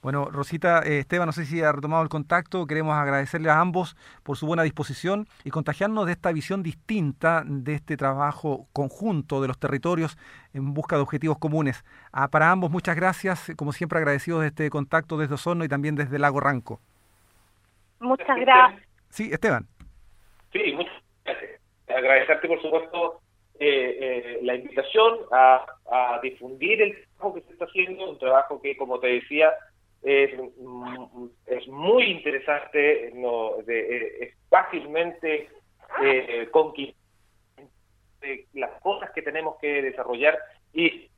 Bueno, 0.00 0.26
Rosita, 0.26 0.82
eh, 0.84 1.00
Esteban, 1.00 1.26
no 1.26 1.32
sé 1.32 1.44
si 1.44 1.60
ha 1.60 1.72
retomado 1.72 2.02
el 2.04 2.08
contacto. 2.08 2.66
Queremos 2.66 2.94
agradecerle 2.94 3.50
a 3.50 3.58
ambos 3.58 3.96
por 4.22 4.36
su 4.36 4.46
buena 4.46 4.62
disposición 4.62 5.26
y 5.44 5.50
contagiarnos 5.50 6.06
de 6.06 6.12
esta 6.12 6.32
visión 6.32 6.62
distinta 6.62 7.42
de 7.44 7.74
este 7.74 7.96
trabajo 7.96 8.68
conjunto 8.72 9.42
de 9.42 9.48
los 9.48 9.58
territorios 9.58 10.16
en 10.54 10.72
busca 10.72 10.96
de 10.96 11.02
objetivos 11.02 11.38
comunes. 11.38 11.84
Ah, 12.12 12.28
para 12.28 12.50
ambos, 12.50 12.70
muchas 12.70 12.94
gracias. 12.94 13.52
Como 13.56 13.72
siempre, 13.72 13.98
agradecidos 13.98 14.42
de 14.42 14.48
este 14.48 14.70
contacto 14.70 15.16
desde 15.18 15.34
Osorno 15.34 15.64
y 15.64 15.68
también 15.68 15.96
desde 15.96 16.18
Lago 16.18 16.38
Ranco. 16.38 16.80
Muchas 17.98 18.36
gracias. 18.38 18.82
Sí, 19.08 19.30
Esteban. 19.32 19.66
Sí, 20.52 20.72
muchas 20.74 20.94
gracias. 21.24 21.60
Agradecerte, 21.88 22.46
por 22.46 22.62
supuesto, 22.62 23.20
eh, 23.60 23.98
eh, 24.00 24.38
la 24.42 24.54
invitación 24.54 25.18
a, 25.32 25.66
difundir 26.22 26.80
el 26.80 27.04
trabajo 27.16 27.34
que 27.34 27.40
se 27.42 27.52
está 27.52 27.64
haciendo, 27.64 28.10
un 28.10 28.18
trabajo 28.18 28.60
que, 28.60 28.76
como 28.76 29.00
te 29.00 29.08
decía, 29.08 29.52
es, 30.02 30.30
mm, 30.58 31.28
muy 31.68 32.04
interesante, 32.04 33.10
no, 33.14 33.58
eh, 33.66 34.18
es 34.20 34.34
fácilmente 34.48 35.48
eh, 36.02 36.48
conquistar 36.52 36.94
las 38.52 38.80
cosas 38.80 39.10
que 39.12 39.22
tenemos 39.22 39.56
que 39.60 39.82
desarrollar 39.82 40.38
y, 40.72 41.10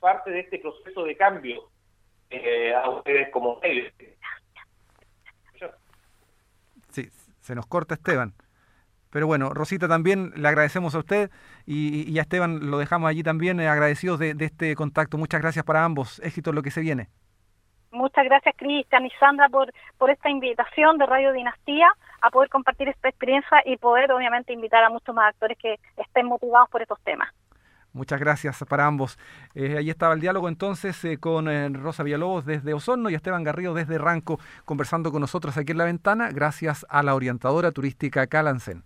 parte 0.00 0.30
de 0.30 0.40
este 0.40 0.58
proceso 0.58 1.04
de 1.04 1.16
cambio 1.16 1.70
a 2.74 2.90
ustedes 2.90 3.30
como 3.30 3.58
medios. 3.60 3.92
Sí, 6.90 7.08
se 7.40 7.54
nos 7.54 7.66
corta 7.66 7.94
Esteban. 7.94 8.34
Pero 9.10 9.26
bueno, 9.26 9.50
Rosita, 9.50 9.88
también 9.88 10.32
le 10.36 10.48
agradecemos 10.48 10.94
a 10.94 10.98
usted 10.98 11.30
y, 11.64 12.18
a 12.18 12.22
Esteban 12.22 12.70
lo 12.70 12.78
dejamos 12.78 13.08
allí 13.08 13.22
también 13.22 13.60
eh, 13.60 13.68
agradecidos 13.68 14.18
de, 14.18 14.34
este 14.38 14.74
contacto. 14.74 15.18
Muchas 15.18 15.40
gracias 15.40 15.64
para 15.64 15.84
ambos. 15.84 16.20
Éxito 16.20 16.50
en 16.50 16.56
lo 16.56 16.62
que 16.62 16.70
se 16.70 16.80
viene. 16.80 17.08
Muchas 17.92 18.24
gracias, 18.24 18.54
Cristian 18.58 19.06
y 19.06 19.10
Sandra, 19.18 19.48
por, 19.48 19.72
por 19.96 20.10
esta 20.10 20.28
invitación 20.28 20.98
de 20.98 21.06
Radio 21.06 21.32
Dinastía 21.32 21.88
a 22.20 22.30
poder 22.30 22.50
compartir 22.50 22.88
esta 22.88 23.08
experiencia 23.08 23.62
y 23.64 23.76
poder, 23.78 24.12
obviamente, 24.12 24.52
invitar 24.52 24.84
a 24.84 24.90
muchos 24.90 25.14
más 25.14 25.32
actores 25.32 25.56
que 25.56 25.78
estén 25.96 26.26
motivados 26.26 26.68
por 26.68 26.82
estos 26.82 27.00
temas. 27.02 27.32
Muchas 27.96 28.20
gracias 28.20 28.62
para 28.68 28.84
ambos. 28.84 29.18
Eh, 29.54 29.78
ahí 29.78 29.88
estaba 29.88 30.12
el 30.12 30.20
diálogo 30.20 30.48
entonces 30.50 31.02
eh, 31.06 31.16
con 31.16 31.48
eh, 31.48 31.70
Rosa 31.70 32.02
Villalobos 32.02 32.44
desde 32.44 32.74
Osorno 32.74 33.08
y 33.08 33.14
Esteban 33.14 33.42
Garrido 33.42 33.72
desde 33.72 33.96
Ranco 33.96 34.38
conversando 34.66 35.10
con 35.10 35.22
nosotros 35.22 35.56
aquí 35.56 35.72
en 35.72 35.78
la 35.78 35.86
ventana 35.86 36.28
gracias 36.30 36.84
a 36.90 37.02
la 37.02 37.14
orientadora 37.14 37.72
turística 37.72 38.26
Calancen. 38.26 38.84